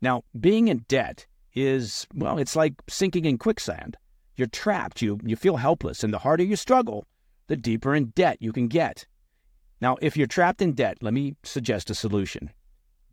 Now, 0.01 0.24
being 0.39 0.67
in 0.67 0.86
debt 0.88 1.25
is, 1.53 2.08
well, 2.13 2.38
it's 2.38 2.55
like 2.55 2.74
sinking 2.88 3.25
in 3.25 3.38
quicksand. 3.38 3.98
You're 4.36 4.48
trapped, 4.48 5.01
you, 5.01 5.19
you 5.24 5.36
feel 5.36 5.58
helpless, 5.58 6.03
and 6.03 6.13
the 6.13 6.19
harder 6.19 6.43
you 6.43 6.55
struggle, 6.55 7.05
the 7.48 7.58
deeper 7.58 7.96
in 7.96 8.08
debt 8.15 8.38
you 8.39 8.53
can 8.53 8.67
get. 8.67 9.05
Now, 9.81 9.98
if 10.01 10.15
you're 10.15 10.27
trapped 10.27 10.62
in 10.62 10.74
debt, 10.74 10.98
let 11.01 11.13
me 11.13 11.36
suggest 11.43 11.89
a 11.89 11.96
solution. 11.96 12.51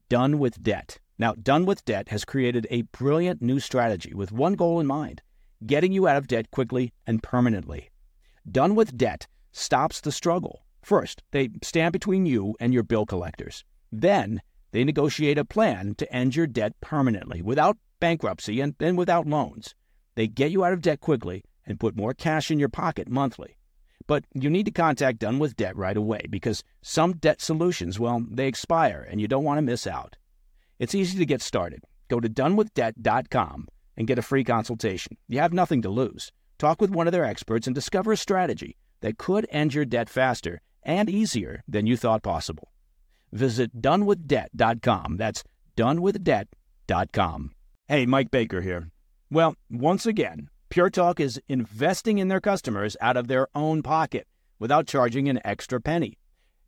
Done 0.08 0.38
with 0.38 0.62
Debt. 0.62 0.98
Now, 1.18 1.32
Done 1.34 1.64
with 1.64 1.84
Debt 1.84 2.08
has 2.10 2.24
created 2.24 2.66
a 2.70 2.82
brilliant 2.82 3.40
new 3.40 3.58
strategy 3.58 4.14
with 4.14 4.30
one 4.30 4.54
goal 4.54 4.78
in 4.78 4.86
mind 4.86 5.22
getting 5.64 5.92
you 5.92 6.06
out 6.06 6.16
of 6.16 6.26
debt 6.26 6.50
quickly 6.50 6.92
and 7.06 7.22
permanently. 7.22 7.90
Done 8.50 8.74
with 8.74 8.96
Debt 8.96 9.26
stops 9.52 10.00
the 10.00 10.12
struggle. 10.12 10.65
First, 10.86 11.24
they 11.32 11.48
stand 11.64 11.92
between 11.92 12.26
you 12.26 12.54
and 12.60 12.72
your 12.72 12.84
bill 12.84 13.06
collectors. 13.06 13.64
Then, 13.90 14.40
they 14.70 14.84
negotiate 14.84 15.36
a 15.36 15.44
plan 15.44 15.96
to 15.96 16.12
end 16.12 16.36
your 16.36 16.46
debt 16.46 16.80
permanently 16.80 17.42
without 17.42 17.76
bankruptcy 17.98 18.60
and, 18.60 18.76
and 18.78 18.96
without 18.96 19.26
loans. 19.26 19.74
They 20.14 20.28
get 20.28 20.52
you 20.52 20.64
out 20.64 20.72
of 20.72 20.82
debt 20.82 21.00
quickly 21.00 21.42
and 21.66 21.80
put 21.80 21.96
more 21.96 22.14
cash 22.14 22.52
in 22.52 22.60
your 22.60 22.68
pocket 22.68 23.08
monthly. 23.08 23.56
But 24.06 24.26
you 24.32 24.48
need 24.48 24.64
to 24.66 24.70
contact 24.70 25.18
Done 25.18 25.40
with 25.40 25.56
Debt 25.56 25.76
right 25.76 25.96
away 25.96 26.20
because 26.30 26.62
some 26.82 27.14
debt 27.14 27.40
solutions, 27.40 27.98
well, 27.98 28.24
they 28.30 28.46
expire 28.46 29.04
and 29.10 29.20
you 29.20 29.26
don't 29.26 29.42
want 29.42 29.58
to 29.58 29.62
miss 29.62 29.88
out. 29.88 30.14
It's 30.78 30.94
easy 30.94 31.18
to 31.18 31.26
get 31.26 31.42
started. 31.42 31.82
Go 32.06 32.20
to 32.20 32.28
donewithdebt.com 32.28 33.66
and 33.96 34.06
get 34.06 34.20
a 34.20 34.22
free 34.22 34.44
consultation. 34.44 35.16
You 35.26 35.40
have 35.40 35.52
nothing 35.52 35.82
to 35.82 35.90
lose. 35.90 36.30
Talk 36.58 36.80
with 36.80 36.90
one 36.90 37.08
of 37.08 37.12
their 37.12 37.24
experts 37.24 37.66
and 37.66 37.74
discover 37.74 38.12
a 38.12 38.16
strategy 38.16 38.76
that 39.00 39.18
could 39.18 39.48
end 39.50 39.74
your 39.74 39.84
debt 39.84 40.08
faster 40.08 40.60
and 40.86 41.10
easier 41.10 41.62
than 41.68 41.86
you 41.86 41.98
thought 41.98 42.22
possible. 42.22 42.72
Visit 43.32 43.82
donewithdebt.com. 43.82 45.16
That's 45.18 45.44
donewithdebt.com. 45.76 47.50
Hey, 47.88 48.06
Mike 48.06 48.30
Baker 48.30 48.62
here. 48.62 48.88
Well, 49.30 49.56
once 49.68 50.06
again, 50.06 50.48
Pure 50.70 50.90
Talk 50.90 51.20
is 51.20 51.40
investing 51.48 52.18
in 52.18 52.28
their 52.28 52.40
customers 52.40 52.96
out 53.00 53.16
of 53.16 53.28
their 53.28 53.48
own 53.54 53.82
pocket 53.82 54.26
without 54.58 54.86
charging 54.86 55.28
an 55.28 55.40
extra 55.44 55.80
penny. 55.80 56.16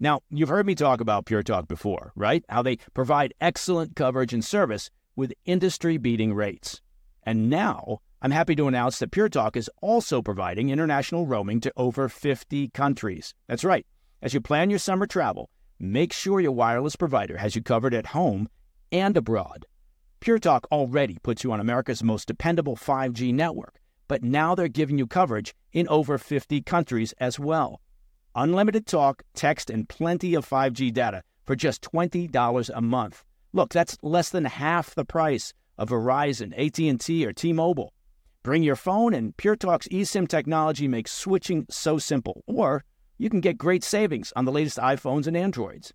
Now, 0.01 0.21
you've 0.31 0.49
heard 0.49 0.67
me 0.67 0.75
talk 0.75 1.01
about 1.01 1.27
Pure 1.27 1.45
Talk 1.45 1.67
before, 1.67 2.13
right? 2.15 2.45
How 2.49 2.63
they 2.63 2.77
provide 2.95 3.35
excellent 3.41 3.97
coverage 3.97 4.33
and 4.33 4.45
service 4.45 4.91
with 5.17 5.33
industry 5.45 5.97
beating 5.97 6.35
rates. 6.35 6.81
And 7.25 7.51
now, 7.51 7.99
I'm 8.23 8.31
happy 8.31 8.55
to 8.57 8.69
announce 8.69 8.99
that 8.99 9.11
Pure 9.11 9.31
Talk 9.31 9.57
is 9.57 9.71
also 9.83 10.23
providing 10.23 10.71
international 10.71 11.27
roaming 11.27 11.61
to 11.61 11.73
over 11.77 12.09
50 12.09 12.69
countries. 12.69 13.35
That's 13.49 13.65
right. 13.65 13.87
As 14.21 14.35
you 14.35 14.41
plan 14.41 14.71
your 14.71 14.79
summer 14.79 15.07
travel, 15.07 15.49
make 15.79 16.13
sure 16.13 16.41
your 16.41 16.53
wireless 16.53 16.97
provider 16.97 17.39
has 17.39 17.57
you 17.57 17.63
covered 17.63 17.95
at 17.95 18.07
home 18.07 18.49
and 18.91 19.17
abroad. 19.17 19.67
Pure 20.21 20.41
Talk 20.41 20.67
already 20.73 21.19
puts 21.23 21.45
you 21.45 21.53
on 21.53 21.61
America's 21.61 22.03
most 22.03 22.27
dependable 22.27 22.77
5G 22.77 23.33
network 23.33 23.79
but 24.09 24.25
now 24.25 24.55
they're 24.55 24.69
giving 24.69 24.99
you 24.99 25.07
coverage 25.07 25.55
in 25.73 25.87
over 25.89 26.19
50 26.19 26.63
countries 26.63 27.15
as 27.19 27.39
well. 27.39 27.81
Unlimited 28.35 28.87
talk, 28.87 29.23
text, 29.35 29.71
and 29.71 29.89
plenty 29.89 30.35
of 30.35 30.49
5G 30.49 30.93
data 30.93 31.23
for 31.45 31.55
just 31.55 31.83
$20 31.83 32.71
a 32.75 32.81
month. 32.81 33.25
Look, 33.53 33.71
that's 33.71 33.97
less 34.03 34.31
than 34.31 34.47
half 34.47 34.95
the 34.95 35.05
price 35.05 35.53
of 35.77 35.91
Verizon, 35.91 36.53
AT&T, 36.59 37.27
or 37.27 37.33
T-Mobile. 37.33 37.93
Bring 38.43 38.63
your 38.63 38.77
phone 38.77 39.15
and 39.15 39.37
Pure 39.37 39.57
Talk's 39.57 39.89
eSIM 39.89 40.27
technology 40.27 40.89
makes 40.89 41.13
switching 41.13 41.67
so 41.69 41.99
simple. 41.99 42.43
Or 42.47 42.85
you 43.19 43.29
can 43.29 43.41
get 43.41 43.59
great 43.59 43.85
savings 43.85 44.33
on 44.37 44.45
the 44.45 44.53
latest 44.53 44.79
iPhones 44.79 45.27
and 45.27 45.37
Androids. 45.37 45.93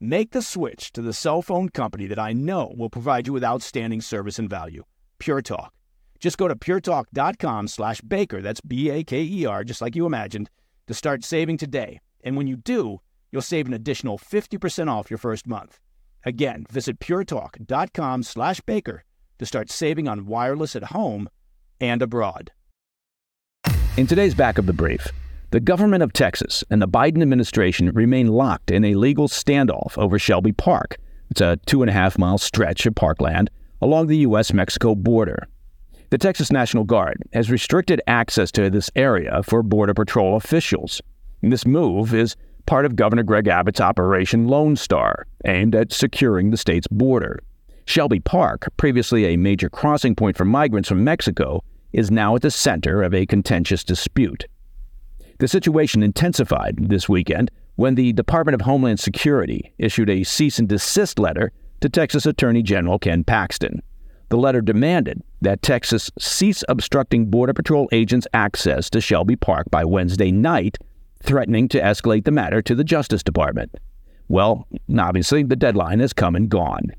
Make 0.00 0.32
the 0.32 0.42
switch 0.42 0.92
to 0.92 1.00
the 1.00 1.12
cell 1.12 1.40
phone 1.40 1.70
company 1.70 2.06
that 2.06 2.18
I 2.18 2.32
know 2.32 2.74
will 2.76 2.90
provide 2.90 3.26
you 3.26 3.32
with 3.32 3.44
outstanding 3.44 4.00
service 4.00 4.38
and 4.38 4.50
value. 4.50 4.84
Pure 5.18 5.42
Talk. 5.42 5.72
Just 6.18 6.38
go 6.38 6.48
to 6.48 6.56
puretalk.com 6.56 7.68
slash 7.68 8.00
baker, 8.00 8.42
that's 8.42 8.60
B-A-K-E-R, 8.60 9.64
just 9.64 9.80
like 9.80 9.94
you 9.94 10.06
imagined, 10.06 10.50
to 10.86 10.94
start 10.94 11.24
saving 11.24 11.56
today. 11.56 12.00
And 12.24 12.36
when 12.36 12.46
you 12.46 12.56
do, 12.56 13.00
you'll 13.30 13.42
save 13.42 13.66
an 13.66 13.74
additional 13.74 14.18
50% 14.18 14.90
off 14.90 15.10
your 15.10 15.18
first 15.18 15.46
month. 15.46 15.78
Again, 16.24 16.66
visit 16.70 16.98
puretalk.com 16.98 18.22
slash 18.22 18.60
baker 18.60 19.04
to 19.38 19.46
start 19.46 19.70
saving 19.70 20.08
on 20.08 20.26
wireless 20.26 20.74
at 20.74 20.84
home 20.84 21.28
and 21.80 22.02
abroad. 22.02 22.50
In 23.96 24.06
today's 24.06 24.34
back 24.34 24.58
of 24.58 24.66
the 24.66 24.72
brief, 24.72 25.08
the 25.50 25.60
government 25.60 26.02
of 26.02 26.12
Texas 26.12 26.64
and 26.70 26.82
the 26.82 26.88
Biden 26.88 27.22
administration 27.22 27.90
remain 27.92 28.26
locked 28.26 28.70
in 28.70 28.84
a 28.84 28.94
legal 28.94 29.28
standoff 29.28 29.96
over 29.96 30.18
Shelby 30.18 30.52
Park. 30.52 30.96
It's 31.30 31.40
a 31.40 31.56
two 31.66 31.82
and 31.82 31.90
a 31.90 31.92
half 31.92 32.18
mile 32.18 32.38
stretch 32.38 32.84
of 32.86 32.94
parkland 32.94 33.50
along 33.80 34.08
the 34.08 34.18
U.S. 34.18 34.52
Mexico 34.52 34.94
border. 34.94 35.46
The 36.10 36.18
Texas 36.18 36.50
National 36.50 36.84
Guard 36.84 37.22
has 37.32 37.50
restricted 37.50 38.00
access 38.06 38.50
to 38.52 38.70
this 38.70 38.90
area 38.96 39.42
for 39.44 39.62
Border 39.62 39.94
Patrol 39.94 40.36
officials. 40.36 41.00
This 41.42 41.66
move 41.66 42.14
is 42.14 42.36
part 42.66 42.84
of 42.84 42.96
Governor 42.96 43.22
Greg 43.22 43.46
Abbott's 43.46 43.80
Operation 43.80 44.48
Lone 44.48 44.74
Star, 44.74 45.26
aimed 45.44 45.74
at 45.74 45.92
securing 45.92 46.50
the 46.50 46.56
state's 46.56 46.88
border. 46.88 47.40
Shelby 47.84 48.18
Park, 48.18 48.68
previously 48.76 49.26
a 49.26 49.36
major 49.36 49.70
crossing 49.70 50.16
point 50.16 50.36
for 50.36 50.44
migrants 50.44 50.88
from 50.88 51.04
Mexico, 51.04 51.62
is 51.92 52.10
now 52.10 52.34
at 52.34 52.42
the 52.42 52.50
center 52.50 53.02
of 53.02 53.14
a 53.14 53.26
contentious 53.26 53.84
dispute. 53.84 54.46
The 55.38 55.48
situation 55.48 56.02
intensified 56.02 56.88
this 56.88 57.10
weekend 57.10 57.50
when 57.74 57.94
the 57.94 58.14
Department 58.14 58.54
of 58.54 58.62
Homeland 58.62 58.98
Security 58.98 59.74
issued 59.76 60.08
a 60.08 60.24
cease 60.24 60.58
and 60.58 60.66
desist 60.66 61.18
letter 61.18 61.52
to 61.80 61.90
Texas 61.90 62.24
Attorney 62.24 62.62
General 62.62 62.98
Ken 62.98 63.22
Paxton. 63.22 63.82
The 64.30 64.38
letter 64.38 64.62
demanded 64.62 65.22
that 65.42 65.60
Texas 65.60 66.10
cease 66.18 66.64
obstructing 66.70 67.26
Border 67.26 67.52
Patrol 67.52 67.86
agents' 67.92 68.26
access 68.32 68.88
to 68.90 69.00
Shelby 69.00 69.36
Park 69.36 69.70
by 69.70 69.84
Wednesday 69.84 70.32
night, 70.32 70.78
threatening 71.22 71.68
to 71.68 71.80
escalate 71.80 72.24
the 72.24 72.30
matter 72.30 72.62
to 72.62 72.74
the 72.74 72.82
Justice 72.82 73.22
Department. 73.22 73.74
Well, 74.28 74.66
obviously, 74.98 75.42
the 75.42 75.54
deadline 75.54 76.00
has 76.00 76.14
come 76.14 76.34
and 76.34 76.48
gone. 76.48 76.92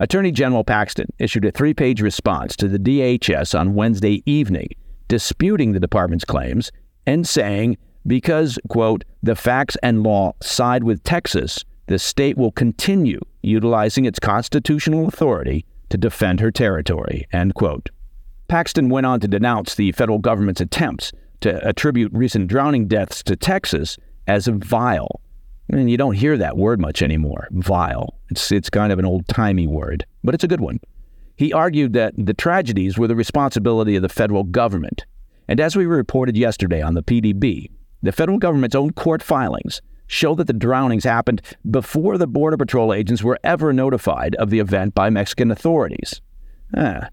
Attorney 0.00 0.32
General 0.32 0.64
Paxton 0.64 1.06
issued 1.18 1.44
a 1.44 1.52
three 1.52 1.74
page 1.74 2.02
response 2.02 2.56
to 2.56 2.66
the 2.66 2.78
DHS 2.78 3.58
on 3.58 3.74
Wednesday 3.74 4.22
evening, 4.26 4.68
disputing 5.06 5.72
the 5.72 5.80
department's 5.80 6.24
claims 6.24 6.72
and 7.08 7.26
saying, 7.26 7.76
because, 8.06 8.58
quote, 8.68 9.04
the 9.22 9.34
facts 9.34 9.76
and 9.82 10.02
law 10.02 10.34
side 10.42 10.84
with 10.84 11.02
Texas, 11.02 11.64
the 11.86 11.98
state 11.98 12.36
will 12.36 12.52
continue 12.52 13.20
utilizing 13.42 14.04
its 14.04 14.18
constitutional 14.18 15.08
authority 15.08 15.64
to 15.88 15.96
defend 15.96 16.40
her 16.40 16.50
territory, 16.50 17.26
end 17.32 17.54
quote. 17.54 17.88
Paxton 18.46 18.88
went 18.90 19.06
on 19.06 19.20
to 19.20 19.28
denounce 19.28 19.74
the 19.74 19.92
federal 19.92 20.18
government's 20.18 20.60
attempts 20.60 21.12
to 21.40 21.66
attribute 21.66 22.12
recent 22.12 22.48
drowning 22.48 22.86
deaths 22.86 23.22
to 23.22 23.36
Texas 23.36 23.96
as 24.26 24.46
vile 24.46 25.20
and 25.70 25.90
you 25.90 25.96
don't 25.96 26.14
hear 26.14 26.36
that 26.36 26.56
word 26.56 26.80
much 26.80 27.02
anymore, 27.02 27.48
vile. 27.50 28.14
It's, 28.30 28.50
it's 28.50 28.70
kind 28.70 28.92
of 28.92 28.98
an 28.98 29.04
old 29.04 29.28
timey 29.28 29.66
word, 29.66 30.06
but 30.24 30.34
it's 30.34 30.44
a 30.44 30.48
good 30.48 30.60
one. 30.60 30.80
He 31.36 31.52
argued 31.52 31.92
that 31.92 32.14
the 32.16 32.34
tragedies 32.34 32.98
were 32.98 33.06
the 33.06 33.14
responsibility 33.14 33.94
of 33.94 34.02
the 34.02 34.08
federal 34.08 34.44
government. 34.44 35.04
And 35.48 35.60
as 35.60 35.74
we 35.74 35.86
reported 35.86 36.36
yesterday 36.36 36.82
on 36.82 36.94
the 36.94 37.02
PDB, 37.02 37.70
the 38.02 38.12
federal 38.12 38.38
government's 38.38 38.76
own 38.76 38.92
court 38.92 39.22
filings 39.22 39.80
show 40.06 40.34
that 40.34 40.46
the 40.46 40.52
drownings 40.52 41.04
happened 41.04 41.42
before 41.70 42.16
the 42.18 42.26
Border 42.26 42.56
Patrol 42.56 42.92
agents 42.92 43.22
were 43.22 43.38
ever 43.44 43.72
notified 43.72 44.34
of 44.36 44.50
the 44.50 44.58
event 44.58 44.94
by 44.94 45.10
Mexican 45.10 45.50
authorities. 45.50 46.20
Ah, 46.76 47.08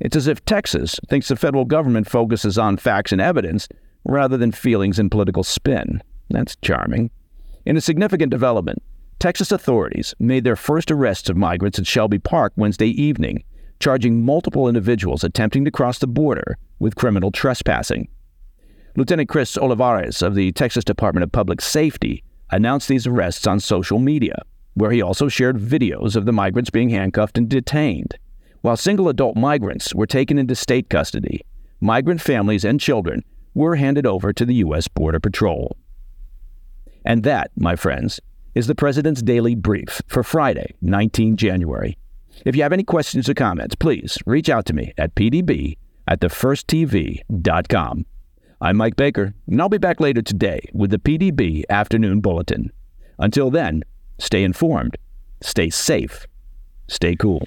it's 0.00 0.16
as 0.16 0.26
if 0.26 0.44
Texas 0.44 0.98
thinks 1.08 1.28
the 1.28 1.36
federal 1.36 1.64
government 1.64 2.08
focuses 2.08 2.58
on 2.58 2.76
facts 2.76 3.12
and 3.12 3.20
evidence 3.20 3.68
rather 4.04 4.36
than 4.36 4.52
feelings 4.52 4.98
and 4.98 5.10
political 5.10 5.44
spin. 5.44 6.02
That's 6.30 6.56
charming. 6.56 7.10
In 7.64 7.76
a 7.76 7.80
significant 7.80 8.30
development, 8.30 8.82
Texas 9.18 9.52
authorities 9.52 10.14
made 10.18 10.44
their 10.44 10.56
first 10.56 10.90
arrests 10.90 11.30
of 11.30 11.36
migrants 11.36 11.78
at 11.78 11.86
Shelby 11.86 12.18
Park 12.18 12.52
Wednesday 12.56 12.88
evening, 12.88 13.44
charging 13.80 14.24
multiple 14.24 14.68
individuals 14.68 15.24
attempting 15.24 15.64
to 15.64 15.70
cross 15.70 15.98
the 15.98 16.06
border 16.06 16.56
with 16.78 16.96
criminal 16.96 17.30
trespassing. 17.30 18.08
Lieutenant 18.96 19.28
Chris 19.28 19.56
Olivares 19.56 20.22
of 20.22 20.34
the 20.34 20.52
Texas 20.52 20.84
Department 20.84 21.24
of 21.24 21.32
Public 21.32 21.60
Safety 21.60 22.22
announced 22.50 22.88
these 22.88 23.06
arrests 23.06 23.46
on 23.46 23.58
social 23.58 23.98
media, 23.98 24.42
where 24.74 24.92
he 24.92 25.02
also 25.02 25.28
shared 25.28 25.58
videos 25.58 26.14
of 26.14 26.26
the 26.26 26.32
migrants 26.32 26.70
being 26.70 26.90
handcuffed 26.90 27.36
and 27.36 27.48
detained. 27.48 28.16
While 28.60 28.76
single 28.76 29.08
adult 29.08 29.36
migrants 29.36 29.94
were 29.94 30.06
taken 30.06 30.38
into 30.38 30.54
state 30.54 30.88
custody, 30.88 31.40
migrant 31.80 32.20
families 32.20 32.64
and 32.64 32.80
children 32.80 33.24
were 33.52 33.76
handed 33.76 34.06
over 34.06 34.32
to 34.32 34.44
the 34.44 34.54
U.S. 34.56 34.88
Border 34.88 35.20
Patrol. 35.20 35.76
And 37.04 37.24
that, 37.24 37.50
my 37.56 37.76
friends, 37.76 38.20
is 38.54 38.66
the 38.66 38.74
President's 38.74 39.22
Daily 39.22 39.54
Brief 39.54 40.00
for 40.06 40.22
Friday, 40.22 40.74
19 40.80 41.36
January. 41.36 41.98
If 42.44 42.56
you 42.56 42.62
have 42.62 42.72
any 42.72 42.84
questions 42.84 43.28
or 43.28 43.34
comments, 43.34 43.74
please 43.74 44.18
reach 44.26 44.48
out 44.48 44.66
to 44.66 44.72
me 44.74 44.92
at 44.98 45.14
pdb 45.14 45.76
at 46.06 46.20
thefirsttv.com. 46.20 48.06
I'm 48.60 48.76
Mike 48.76 48.96
Baker, 48.96 49.34
and 49.46 49.60
I'll 49.60 49.68
be 49.68 49.78
back 49.78 50.00
later 50.00 50.22
today 50.22 50.60
with 50.72 50.90
the 50.90 50.98
PDB 50.98 51.64
Afternoon 51.68 52.20
Bulletin. 52.20 52.72
Until 53.18 53.50
then, 53.50 53.82
stay 54.18 54.42
informed, 54.42 54.96
stay 55.40 55.70
safe, 55.70 56.26
stay 56.88 57.16
cool. 57.16 57.46